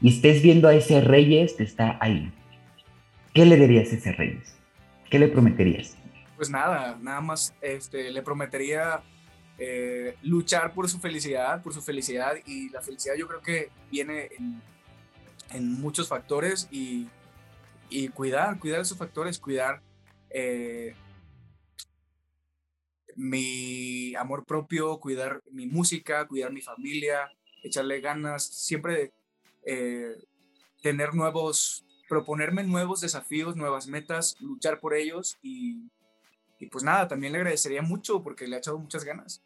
y 0.00 0.08
estés 0.08 0.42
viendo 0.42 0.68
a 0.68 0.74
ese 0.74 1.00
Reyes 1.00 1.54
que 1.54 1.64
está 1.64 1.98
ahí. 2.00 2.32
¿Qué 3.34 3.44
le 3.44 3.56
dirías 3.56 3.92
a 3.92 3.96
ese 3.96 4.12
Reyes? 4.12 4.56
¿Qué 5.10 5.18
le 5.18 5.28
prometerías? 5.28 5.96
Pues 6.36 6.50
nada, 6.50 6.96
nada 7.00 7.20
más 7.20 7.54
este, 7.60 8.10
le 8.10 8.22
prometería 8.22 9.02
eh, 9.58 10.16
luchar 10.22 10.72
por 10.72 10.88
su 10.88 11.00
felicidad, 11.00 11.62
por 11.62 11.74
su 11.74 11.82
felicidad 11.82 12.34
y 12.46 12.68
la 12.70 12.80
felicidad 12.80 13.14
yo 13.16 13.26
creo 13.26 13.42
que 13.42 13.70
viene 13.90 14.28
en, 15.50 15.80
muchos 15.80 16.06
factores 16.08 16.68
y, 16.70 17.08
cuidar, 18.14 18.60
cuidar 18.60 18.82
esos 18.82 18.96
factores, 18.96 19.38
cuidar 19.38 19.80
eh, 20.30 20.94
mi 23.18 24.14
amor 24.14 24.46
propio, 24.46 25.00
cuidar 25.00 25.42
mi 25.50 25.66
música, 25.66 26.26
cuidar 26.28 26.52
mi 26.52 26.60
familia, 26.60 27.28
echarle 27.64 28.00
ganas, 28.00 28.44
siempre 28.44 29.12
eh, 29.66 30.14
tener 30.82 31.14
nuevos, 31.14 31.84
proponerme 32.08 32.62
nuevos 32.62 33.00
desafíos, 33.00 33.56
nuevas 33.56 33.88
metas, 33.88 34.36
luchar 34.40 34.78
por 34.78 34.94
ellos 34.94 35.36
y, 35.42 35.90
y 36.60 36.66
pues 36.66 36.84
nada, 36.84 37.08
también 37.08 37.32
le 37.32 37.38
agradecería 37.38 37.82
mucho 37.82 38.22
porque 38.22 38.46
le 38.46 38.54
ha 38.54 38.58
echado 38.60 38.78
muchas 38.78 39.04
ganas. 39.04 39.42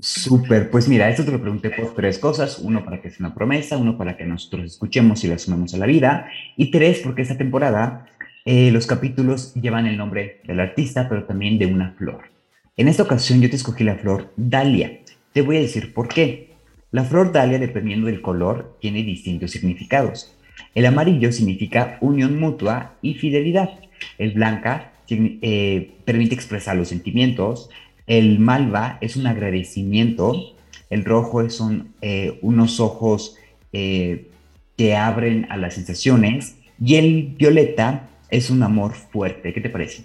Súper, 0.00 0.68
pues 0.70 0.88
mira, 0.88 1.08
esto 1.08 1.24
te 1.24 1.30
lo 1.32 1.40
pregunté 1.40 1.70
por 1.70 1.94
tres 1.94 2.18
cosas. 2.18 2.58
Uno, 2.58 2.84
para 2.84 3.00
que 3.00 3.10
sea 3.10 3.26
una 3.26 3.34
promesa, 3.34 3.76
uno, 3.76 3.96
para 3.96 4.16
que 4.16 4.24
nosotros 4.24 4.64
escuchemos 4.64 5.22
y 5.24 5.28
la 5.28 5.38
sumemos 5.38 5.74
a 5.74 5.78
la 5.78 5.86
vida. 5.86 6.28
Y 6.56 6.70
tres, 6.70 7.00
porque 7.00 7.22
esta 7.22 7.36
temporada 7.36 8.08
eh, 8.44 8.70
los 8.70 8.86
capítulos 8.86 9.54
llevan 9.54 9.86
el 9.86 9.96
nombre 9.96 10.40
del 10.44 10.60
artista, 10.60 11.08
pero 11.08 11.24
también 11.24 11.58
de 11.58 11.66
una 11.66 11.92
flor. 11.92 12.37
En 12.78 12.86
esta 12.86 13.02
ocasión 13.02 13.40
yo 13.40 13.50
te 13.50 13.56
escogí 13.56 13.82
la 13.82 13.96
flor 13.96 14.32
Dalia. 14.36 15.00
Te 15.32 15.42
voy 15.42 15.56
a 15.56 15.60
decir 15.60 15.92
por 15.92 16.06
qué. 16.06 16.52
La 16.92 17.02
flor 17.02 17.32
Dalia, 17.32 17.58
dependiendo 17.58 18.06
del 18.06 18.22
color, 18.22 18.78
tiene 18.80 19.02
distintos 19.02 19.50
significados. 19.50 20.32
El 20.76 20.86
amarillo 20.86 21.32
significa 21.32 21.98
unión 22.00 22.38
mutua 22.38 22.94
y 23.02 23.14
fidelidad. 23.14 23.80
El 24.16 24.30
blanca 24.30 24.92
eh, 25.08 25.90
permite 26.04 26.36
expresar 26.36 26.76
los 26.76 26.86
sentimientos. 26.86 27.68
El 28.06 28.38
malva 28.38 28.98
es 29.00 29.16
un 29.16 29.26
agradecimiento. 29.26 30.54
El 30.88 31.04
rojo 31.04 31.50
son 31.50 31.94
eh, 32.00 32.38
unos 32.42 32.78
ojos 32.78 33.34
eh, 33.72 34.28
que 34.76 34.94
abren 34.94 35.48
a 35.50 35.56
las 35.56 35.74
sensaciones. 35.74 36.54
Y 36.80 36.94
el 36.94 37.34
violeta 37.36 38.08
es 38.30 38.50
un 38.50 38.62
amor 38.62 38.94
fuerte. 38.94 39.52
¿Qué 39.52 39.60
te 39.60 39.68
parece? 39.68 40.04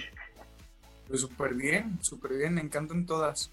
Pues 1.14 1.22
súper 1.22 1.54
bien, 1.54 2.00
súper 2.02 2.38
bien, 2.40 2.56
me 2.56 2.62
encantan 2.62 3.06
todas. 3.06 3.52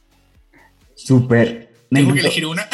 Súper. 0.95 1.71
¿Tengo 1.91 2.15
que 2.15 2.21
elegir 2.21 2.47
una? 2.47 2.67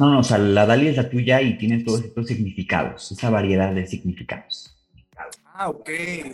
No, 0.00 0.10
no, 0.10 0.18
o 0.18 0.24
sea, 0.24 0.36
la 0.36 0.66
Dalia 0.66 0.90
es 0.90 0.96
la 0.96 1.08
tuya 1.08 1.40
y 1.40 1.56
tiene 1.58 1.84
todos 1.84 2.02
estos 2.02 2.26
significados, 2.26 3.12
esa 3.12 3.30
variedad 3.30 3.72
de 3.72 3.86
significados. 3.86 4.76
Ah, 5.44 5.68
ok, 5.68 5.88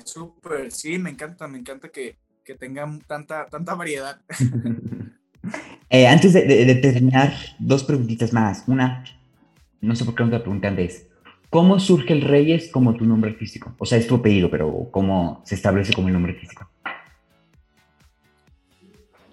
súper, 0.07 0.73
sí, 0.73 0.99
me 0.99 1.11
encanta, 1.11 1.49
me 1.49 1.59
encanta 1.59 1.91
que, 1.91 2.17
que 2.47 2.55
tengan 2.55 2.99
tanta, 3.01 3.45
tanta 3.45 3.75
variedad. 3.75 4.23
Eh, 5.93 6.07
antes 6.07 6.33
de, 6.33 6.75
terminar, 6.77 7.35
dos 7.59 7.83
preguntitas 7.83 8.33
más. 8.33 8.63
Una, 8.69 9.03
no 9.81 9.97
sé 9.97 10.05
por 10.05 10.15
qué 10.15 10.23
no 10.23 10.31
te 10.31 10.39
pregunté 10.39 10.69
antes. 10.69 11.09
¿Cómo 11.51 11.81
surge 11.81 12.13
el 12.13 12.23
Reyes 12.23 12.71
como 12.71 12.95
tu 12.95 13.05
nombre 13.05 13.33
artístico? 13.33 13.75
O 13.77 13.85
sea, 13.85 13.99
es 13.99 14.07
tu 14.07 14.15
apellido, 14.15 14.51
pero 14.51 14.89
¿cómo 14.93 15.43
se 15.45 15.57
establece 15.57 15.93
como 15.93 16.07
el 16.07 16.15
nombre 16.15 16.35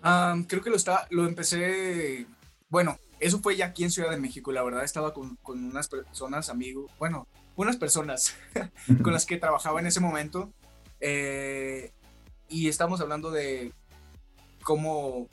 artístico? 0.08 0.48
creo 0.50 0.64
que 0.64 0.70
lo, 0.70 0.76
está, 0.76 1.08
lo 1.10 1.26
empecé, 1.26 2.26
bueno, 2.70 2.98
eso 3.20 3.40
fue 3.40 3.56
ya 3.56 3.68
aquí 3.68 3.84
en 3.84 3.92
Ciudad 3.92 4.12
de 4.12 4.18
México, 4.18 4.52
la 4.52 4.64
verdad 4.64 4.84
estaba 4.84 5.14
con, 5.14 5.36
con 5.38 5.64
unas 5.64 5.88
personas, 5.88 6.50
amigos, 6.50 6.92
bueno, 7.00 7.28
unas 7.56 7.78
personas 7.78 8.36
con 9.04 9.14
las 9.14 9.26
que 9.26 9.38
trabajaba 9.38 9.80
en 9.80 9.88
ese 9.88 10.00
momento 10.00 10.52
eh, 11.00 11.92
y 12.48 12.68
estamos 12.70 13.02
hablando 13.02 13.32
de 13.32 13.74
cómo, 14.64 15.28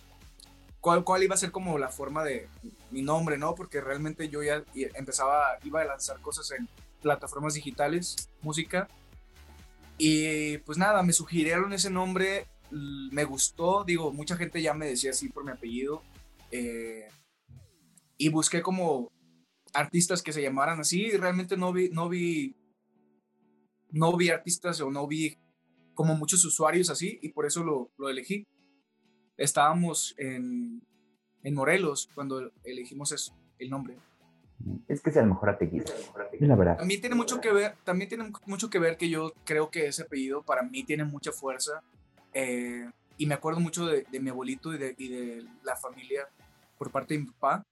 cuál, 0.80 1.04
cuál 1.04 1.22
iba 1.22 1.34
a 1.34 1.38
ser 1.38 1.52
como 1.52 1.78
la 1.78 1.88
forma 1.88 2.24
de 2.24 2.48
mi 2.90 3.02
nombre, 3.02 3.38
¿no? 3.38 3.54
Porque 3.54 3.80
realmente 3.80 4.28
yo 4.28 4.42
ya 4.42 4.64
empezaba, 4.94 5.58
iba 5.64 5.82
a 5.82 5.84
lanzar 5.84 6.20
cosas 6.20 6.50
en 6.52 6.68
plataformas 7.02 7.54
digitales, 7.54 8.30
música, 8.40 8.88
y 9.98 10.58
pues 10.58 10.78
nada, 10.78 11.02
me 11.02 11.12
sugirieron 11.12 11.72
ese 11.72 11.90
nombre 11.90 12.46
me 12.74 13.24
gustó, 13.24 13.84
digo, 13.84 14.12
mucha 14.12 14.36
gente 14.36 14.60
ya 14.60 14.74
me 14.74 14.86
decía 14.86 15.10
así 15.10 15.28
por 15.28 15.44
mi 15.44 15.50
apellido, 15.50 16.02
eh, 16.50 17.08
y 18.16 18.28
busqué 18.28 18.62
como 18.62 19.12
artistas 19.72 20.22
que 20.22 20.32
se 20.32 20.42
llamaran 20.42 20.80
así, 20.80 21.02
y 21.02 21.16
realmente 21.16 21.56
no 21.56 21.72
vi, 21.72 21.90
no 21.90 22.08
vi, 22.08 22.56
no 23.90 24.16
vi 24.16 24.30
artistas 24.30 24.80
o 24.80 24.90
no 24.90 25.06
vi 25.06 25.36
como 25.94 26.16
muchos 26.16 26.44
usuarios 26.44 26.90
así, 26.90 27.18
y 27.22 27.28
por 27.30 27.46
eso 27.46 27.62
lo, 27.62 27.92
lo 27.96 28.08
elegí. 28.08 28.44
Estábamos 29.36 30.14
en, 30.16 30.82
en 31.42 31.54
Morelos 31.54 32.08
cuando 32.14 32.52
elegimos 32.64 33.12
eso, 33.12 33.36
el 33.58 33.70
nombre. 33.70 33.96
Es 34.88 35.00
que 35.00 35.10
es 35.10 35.16
el 35.16 35.26
mejor 35.26 35.50
apellido, 35.50 35.84
la 36.40 36.56
verdad. 36.56 36.78
También 36.78 37.00
tiene 37.00 37.16
mucho 37.16 37.40
que 37.40 37.52
ver, 37.52 37.74
también 37.84 38.08
tiene 38.08 38.30
mucho 38.46 38.70
que 38.70 38.78
ver 38.78 38.96
que 38.96 39.10
yo 39.10 39.32
creo 39.44 39.70
que 39.70 39.86
ese 39.86 40.02
apellido 40.02 40.42
para 40.42 40.62
mí 40.62 40.84
tiene 40.84 41.04
mucha 41.04 41.32
fuerza 41.32 41.82
eh, 42.34 42.90
y 43.16 43.26
me 43.26 43.34
acuerdo 43.34 43.60
mucho 43.60 43.86
de, 43.86 44.04
mi 44.20 44.30
abuelito 44.30 44.74
y 44.74 44.78
de, 44.78 45.46
la 45.62 45.76
familia 45.76 46.28
por 46.76 46.90
parte 46.90 47.14
de 47.14 47.20
mi 47.20 47.26
papá. 47.26 47.62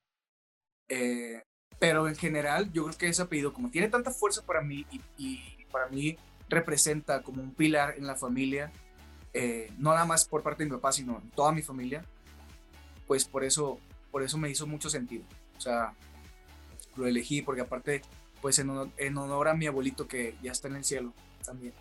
Eh, 0.89 1.43
pero 1.79 2.07
en 2.07 2.15
general, 2.15 2.73
yo 2.73 2.85
creo 2.85 2.97
que 2.97 3.09
ese 3.09 3.23
apellido, 3.23 3.53
como 3.53 3.71
tiene 3.71 3.89
tanta 3.89 4.13
fuerza 4.13 4.47
para 4.47 4.63
mí 4.63 4.87
y, 5.19 5.41
para 5.73 5.89
mí 5.89 6.17
representa 6.49 7.23
como 7.23 7.43
un 7.43 7.55
pilar 7.55 7.95
en 7.97 8.07
la 8.07 8.15
familia, 8.15 8.71
eh, 9.33 9.73
no 9.79 9.93
nada 9.93 10.05
más 10.05 10.27
por 10.27 10.43
parte 10.43 10.63
de 10.63 10.71
mi 10.71 10.77
papá, 10.77 10.93
sino 10.93 11.19
en 11.19 11.31
toda 11.31 11.51
mi 11.51 11.63
familia, 11.63 12.05
pues 13.07 13.25
por 13.25 13.43
eso, 13.43 13.81
por 14.11 14.23
eso 14.23 14.39
me 14.39 14.51
hizo 14.51 14.67
mucho 14.67 14.91
sentido. 14.91 15.25
O 15.57 15.61
sea, 15.61 15.95
lo 16.95 17.07
elegí 17.07 17.43
porque 17.43 17.63
aparte, 17.63 18.03
pues 18.41 18.59
en 18.59 19.19
honor 19.19 19.49
a 19.49 19.55
mi 19.55 19.67
abuelito 19.67 20.07
que 20.07 20.37
ya 20.43 20.53
está 20.53 20.69
en 20.69 20.77
el 20.77 20.85
cielo, 20.85 21.15
también. 21.43 21.73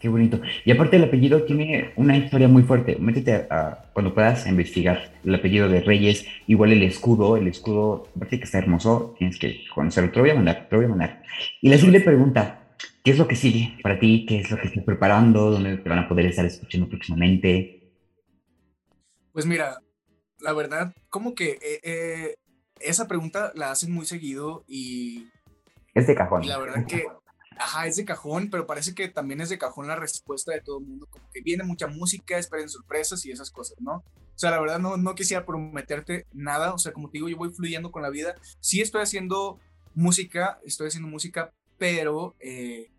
Qué 0.00 0.08
bonito. 0.08 0.40
Y 0.64 0.70
aparte 0.70 0.96
el 0.96 1.04
apellido 1.04 1.42
tiene 1.44 1.92
una 1.96 2.16
historia 2.16 2.48
muy 2.48 2.62
fuerte. 2.62 2.96
Métete 2.98 3.46
a, 3.50 3.90
cuando 3.92 4.14
puedas 4.14 4.46
a 4.46 4.48
investigar 4.48 5.12
el 5.24 5.34
apellido 5.34 5.68
de 5.68 5.80
Reyes, 5.80 6.26
igual 6.46 6.72
el 6.72 6.82
escudo, 6.82 7.36
el 7.36 7.46
escudo, 7.48 8.08
aparte 8.14 8.38
que 8.38 8.44
está 8.44 8.58
hermoso, 8.58 9.14
tienes 9.18 9.38
que 9.38 9.64
conocerlo. 9.74 10.10
Te 10.10 10.16
lo 10.16 10.22
voy 10.22 10.30
a 10.30 10.34
mandar, 10.34 10.66
te 10.68 10.76
voy 10.76 10.84
a 10.84 10.88
mandar. 10.88 11.22
Y 11.60 11.68
la 11.68 11.76
siguiente 11.76 12.00
pregunta, 12.00 12.76
¿qué 13.02 13.10
es 13.10 13.18
lo 13.18 13.28
que 13.28 13.36
sigue 13.36 13.78
para 13.82 13.98
ti? 13.98 14.26
¿Qué 14.26 14.40
es 14.40 14.50
lo 14.50 14.58
que 14.58 14.68
estás 14.68 14.84
preparando? 14.84 15.50
¿Dónde 15.50 15.78
te 15.78 15.88
van 15.88 16.00
a 16.00 16.08
poder 16.08 16.26
estar 16.26 16.44
escuchando 16.44 16.88
próximamente? 16.88 17.92
Pues 19.32 19.46
mira, 19.46 19.80
la 20.40 20.52
verdad, 20.52 20.94
como 21.08 21.34
que 21.34 21.58
eh, 21.62 21.80
eh, 21.82 22.34
esa 22.80 23.08
pregunta 23.08 23.52
la 23.54 23.70
hacen 23.70 23.92
muy 23.92 24.06
seguido 24.06 24.64
y... 24.66 25.28
Es 25.94 26.06
de 26.06 26.14
cajón. 26.14 26.44
Y 26.44 26.48
la 26.48 26.58
verdad 26.58 26.86
que 26.86 27.04
Ajá, 27.58 27.86
es 27.86 27.96
de 27.96 28.04
cajón, 28.04 28.50
pero 28.50 28.66
parece 28.66 28.94
que 28.94 29.08
también 29.08 29.40
es 29.40 29.48
de 29.48 29.58
cajón 29.58 29.86
la 29.86 29.96
respuesta 29.96 30.52
de 30.52 30.60
todo 30.60 30.78
el 30.78 30.86
mundo, 30.86 31.06
como 31.10 31.28
que 31.32 31.40
viene 31.40 31.64
mucha 31.64 31.86
música, 31.86 32.38
esperen 32.38 32.68
sorpresas 32.68 33.24
y 33.24 33.30
esas 33.30 33.50
cosas, 33.50 33.78
¿no? 33.80 33.96
O 34.36 34.38
sea, 34.38 34.50
la 34.50 34.60
verdad 34.60 34.78
no, 34.78 34.98
no 34.98 35.14
quisiera 35.14 35.46
prometerte 35.46 36.26
nada, 36.32 36.74
o 36.74 36.78
sea, 36.78 36.92
como 36.92 37.08
te 37.08 37.18
digo, 37.18 37.28
yo 37.28 37.38
voy 37.38 37.50
fluyendo 37.54 37.90
con 37.90 38.02
la 38.02 38.10
vida. 38.10 38.34
Sí 38.60 38.82
estoy 38.82 39.02
haciendo 39.02 39.58
música, 39.94 40.60
estoy 40.64 40.88
haciendo 40.88 41.08
música, 41.08 41.54
pero 41.78 42.36
eh, 42.40 42.90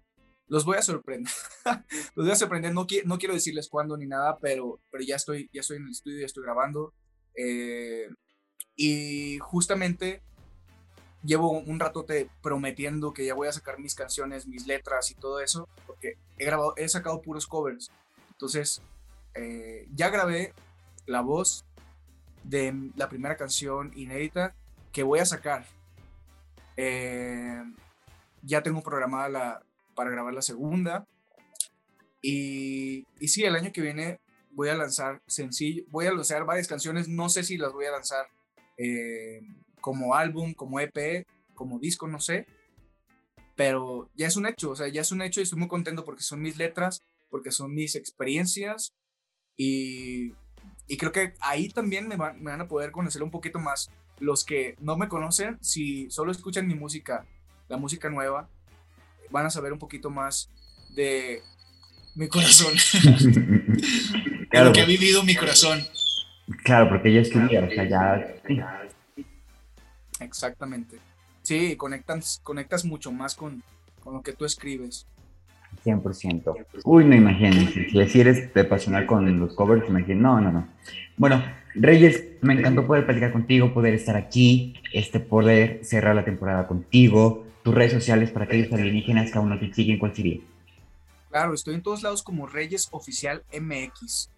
los 0.48 0.66
voy 0.66 0.78
a 0.78 0.82
sorprender. 0.82 1.32
los 2.16 2.26
voy 2.26 2.32
a 2.32 2.36
sorprender, 2.36 2.74
no, 2.74 2.88
no 3.06 3.18
quiero 3.20 3.36
decirles 3.36 3.70
cuándo 3.70 3.96
ni 3.98 4.08
nada, 4.08 4.40
pero, 4.40 4.82
pero 4.90 5.04
ya, 5.04 5.16
estoy, 5.16 5.50
ya 5.54 5.62
estoy 5.62 5.78
en 5.78 5.84
el 5.84 5.92
estudio, 5.92 6.20
ya 6.22 6.26
estoy 6.26 6.44
grabando. 6.44 6.94
Eh, 7.36 8.10
y 8.76 9.38
justamente 9.40 10.24
llevo 11.28 11.52
un 11.52 11.80
ratote 11.80 12.30
prometiendo 12.42 13.14
que 13.14 13.26
ya 13.26 13.34
voy 13.34 13.50
a 13.50 13.52
sacar 13.52 13.80
mis 13.80 13.96
canciones, 13.96 14.48
mis 14.48 14.66
letras 14.66 15.12
y 15.12 15.16
todo 15.16 15.42
eso, 15.42 15.68
porque 15.86 16.18
he 16.38 16.46
grabado, 16.46 16.74
he 16.78 16.88
sacado 16.88 17.22
puros 17.22 17.46
covers. 17.46 17.92
Entonces, 18.32 18.82
eh, 19.36 19.88
ya 19.94 20.10
grabé 20.10 20.54
la 21.06 21.22
voz 21.22 21.66
de 22.44 22.92
la 22.96 23.10
primera 23.10 23.36
canción 23.36 23.92
inédita 23.96 24.56
que 24.94 25.04
voy 25.04 25.20
a 25.20 25.26
sacar. 25.26 25.66
Eh, 26.78 27.62
ya 28.42 28.64
tengo 28.64 28.82
programada 28.82 29.30
la, 29.30 29.64
para 29.96 30.10
grabar 30.10 30.34
la 30.34 30.42
segunda. 30.42 31.06
Y, 32.22 33.06
y 33.20 33.28
sí, 33.28 33.44
el 33.44 33.56
año 33.56 33.74
que 33.74 33.82
viene 33.82 34.22
voy 34.52 34.70
a 34.70 34.76
lanzar 34.76 35.22
sencillo, 35.28 35.84
voy 35.90 36.08
a 36.08 36.14
lanzar 36.14 36.46
varias 36.46 36.68
canciones, 36.68 37.10
no 37.10 37.28
sé 37.30 37.44
si 37.44 37.58
las 37.58 37.74
voy 37.74 37.86
a 37.86 37.92
lanzar 37.92 38.28
eh, 38.78 39.42
como 39.88 40.16
álbum, 40.16 40.54
como 40.54 40.82
EP, 40.82 41.26
como 41.54 41.80
disco, 41.80 42.10
no 42.10 42.20
sé. 42.20 42.46
Pero 43.56 44.10
ya 44.16 44.28
es 44.28 44.36
un 44.36 44.46
hecho, 44.46 44.72
o 44.72 44.76
sea, 44.76 44.90
ya 44.90 45.00
es 45.00 45.14
un 45.14 45.22
hecho 45.22 45.40
y 45.40 45.44
estoy 45.44 45.58
muy 45.58 45.70
contento 45.70 46.04
porque 46.04 46.24
son 46.24 46.42
mis 46.42 46.58
letras, 46.58 47.00
porque 47.30 47.52
son 47.52 47.74
mis 47.74 47.96
experiencias 47.96 48.92
y, 49.56 50.34
y 50.90 50.98
creo 50.98 51.14
que 51.14 51.36
ahí 51.40 51.70
también 51.70 52.06
me, 52.10 52.18
me 52.18 52.52
van 52.52 52.60
a 52.60 52.68
poder 52.68 52.92
conocer 52.92 53.24
un 53.24 53.32
poquito 53.32 53.60
más. 53.60 53.90
Los 54.20 54.44
que 54.44 54.76
no 54.82 54.98
me 54.98 55.08
conocen, 55.08 55.58
si 55.62 56.12
solo 56.12 56.34
escuchan 56.34 56.68
mi 56.68 56.76
música, 56.76 57.26
la 57.70 57.78
música 57.78 58.10
nueva, 58.10 58.50
van 59.32 59.46
a 59.46 59.50
saber 59.50 59.72
un 59.72 59.80
poquito 59.80 60.10
más 60.10 60.52
de, 60.98 61.42
mi 62.16 62.28
corazón. 62.28 62.74
claro, 64.50 64.66
lo 64.66 64.74
que 64.74 64.82
ha 64.82 64.86
vivido 64.86 65.24
mi 65.24 65.34
corazón. 65.34 65.80
Claro, 66.66 66.90
porque 66.90 67.08
ella 67.08 67.22
escribía, 67.22 67.64
o 67.64 67.70
sea, 67.70 67.88
ya... 67.88 68.84
Exactamente. 70.20 70.98
Sí, 71.42 71.76
conectas, 71.76 72.42
conectas 72.44 72.86
mucho 72.86 73.12
más 73.12 73.36
con, 73.36 73.64
con 74.04 74.14
lo 74.14 74.22
que 74.22 74.34
tú 74.34 74.46
escribes. 74.46 75.08
100%. 75.84 76.66
Uy, 76.84 77.06
no 77.06 77.16
imagínense, 77.16 78.10
si 78.10 78.20
eres 78.20 78.54
de 78.54 78.62
apasionar 78.62 79.06
con 79.06 79.40
los 79.40 79.54
covers, 79.56 79.88
imagínate, 79.88 80.16
no, 80.16 80.42
no, 80.42 80.52
no. 80.52 80.68
Bueno, 81.18 81.44
Reyes, 81.76 82.24
me 82.42 82.54
encantó 82.54 82.86
poder 82.86 83.06
platicar 83.06 83.32
contigo, 83.32 83.74
poder 83.74 83.94
estar 83.94 84.16
aquí, 84.16 84.76
este, 84.94 85.20
poder 85.20 85.82
cerrar 85.84 86.16
la 86.16 86.26
temporada 86.26 86.68
contigo, 86.68 87.46
tus 87.64 87.76
redes 87.76 87.94
sociales 87.94 88.32
para 88.32 88.46
aquellos 88.46 88.72
alienígenas 88.72 89.32
que 89.32 89.38
aún 89.38 89.50
no 89.50 89.60
te 89.60 89.74
siguen, 89.74 90.00
¿cuál 90.00 90.16
sería? 90.16 90.40
Claro, 91.30 91.54
estoy 91.54 91.76
en 91.76 91.82
todos 91.82 92.04
lados 92.04 92.24
como 92.24 92.48
Reyes 92.48 92.88
Oficial 92.92 93.44
MX. 93.54 94.30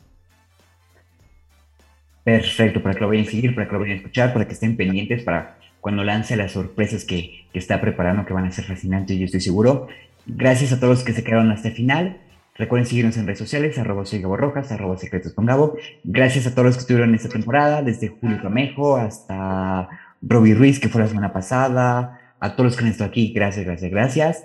Perfecto, 2.23 2.82
para 2.82 2.95
que 2.95 3.01
lo 3.01 3.07
vayan 3.07 3.27
a 3.27 3.30
seguir, 3.30 3.55
para 3.55 3.67
que 3.67 3.73
lo 3.73 3.80
vayan 3.80 3.95
a 3.95 3.97
escuchar, 3.97 4.34
para 4.34 4.47
que 4.47 4.53
estén 4.53 4.75
pendientes 4.75 5.23
para 5.23 5.59
cuando 5.82 6.03
lance 6.03 6.36
las 6.36 6.51
sorpresas 6.51 7.05
que, 7.05 7.45
que 7.51 7.59
está 7.59 7.82
preparando, 7.82 8.25
que 8.25 8.34
van 8.34 8.45
a 8.45 8.51
ser 8.51 8.65
fascinantes, 8.65 9.17
yo 9.17 9.25
estoy 9.25 9.41
seguro. 9.41 9.88
Gracias 10.25 10.71
a 10.73 10.80
todos 10.80 10.97
los 10.97 11.03
que 11.03 11.13
se 11.13 11.23
quedaron 11.23 11.51
hasta 11.51 11.69
el 11.69 11.73
final. 11.73 12.17
Recuerden 12.59 12.86
seguirnos 12.86 13.15
en 13.15 13.25
redes 13.25 13.39
sociales, 13.39 13.77
arroba 13.77 14.05
soy 14.05 14.21
Gabo 14.21 14.36
Rojas, 14.36 14.69
arroba 14.73 14.97
secretos 14.97 15.34
con 15.34 15.45
Gabo. 15.45 15.77
Gracias 16.03 16.45
a 16.45 16.51
todos 16.51 16.65
los 16.65 16.75
que 16.75 16.82
estuvieron 16.82 17.09
en 17.09 17.15
esta 17.15 17.30
temporada, 17.30 17.82
desde 17.82 18.09
Julio 18.09 18.38
Camejo 18.41 18.97
hasta 18.97 19.88
Robbie 20.21 20.55
Ruiz, 20.55 20.80
que 20.80 20.89
fue 20.89 21.01
la 21.01 21.07
semana 21.07 21.32
pasada, 21.32 22.19
a 22.39 22.55
todos 22.55 22.65
los 22.65 22.75
que 22.75 22.84
han 22.84 22.91
estado 22.91 23.09
aquí, 23.09 23.32
gracias, 23.34 23.65
gracias, 23.65 23.89
gracias. 23.89 24.43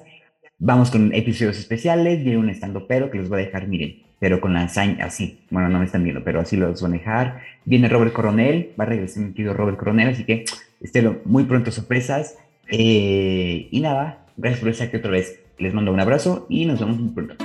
Vamos 0.59 0.93
con 0.93 1.13
episodios 1.13 1.59
especiales, 1.59 2.23
viene 2.23 2.39
un 2.39 2.51
estando 2.51 2.87
pero 2.87 3.11
que 3.11 3.19
los 3.19 3.29
voy 3.29 3.43
a 3.43 3.47
dejar, 3.47 3.67
miren, 3.67 4.05
pero 4.21 4.41
con 4.41 4.55
la 4.55 4.63
hazaña, 4.63 5.07
así, 5.07 5.41
bueno, 5.51 5.69
no 5.69 5.81
me 5.81 5.85
están 5.85 6.05
viendo, 6.05 6.23
pero 6.23 6.41
así 6.41 6.57
los 6.57 6.81
voy 6.81 6.91
a 6.91 6.93
dejar. 6.93 7.41
Viene 7.65 7.89
Robert 7.89 8.13
Coronel, 8.13 8.71
va 8.79 8.85
a 8.85 8.89
regresar 8.89 9.25
mi 9.25 9.33
querido 9.33 9.55
Robert 9.55 9.77
Coronel, 9.77 10.11
así 10.11 10.23
que 10.23 10.45
estén 10.85 11.23
muy 11.25 11.45
pronto 11.45 11.73
sorpresas. 11.73 12.37
Eh, 12.71 13.69
y 13.71 13.81
nada, 13.81 14.27
gracias 14.37 14.61
por 14.61 14.69
estar 14.69 14.89
aquí 14.89 14.97
otra 14.99 15.11
vez. 15.11 15.41
Les 15.59 15.75
mando 15.75 15.93
un 15.93 16.01
abrazo 16.01 16.47
y 16.49 16.67
nos 16.67 16.79
vemos 16.79 16.99
muy 16.99 17.13
pronto. 17.13 17.37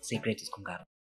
Secretos 0.00 0.50
con 0.50 0.64
Gabo. 0.64 0.90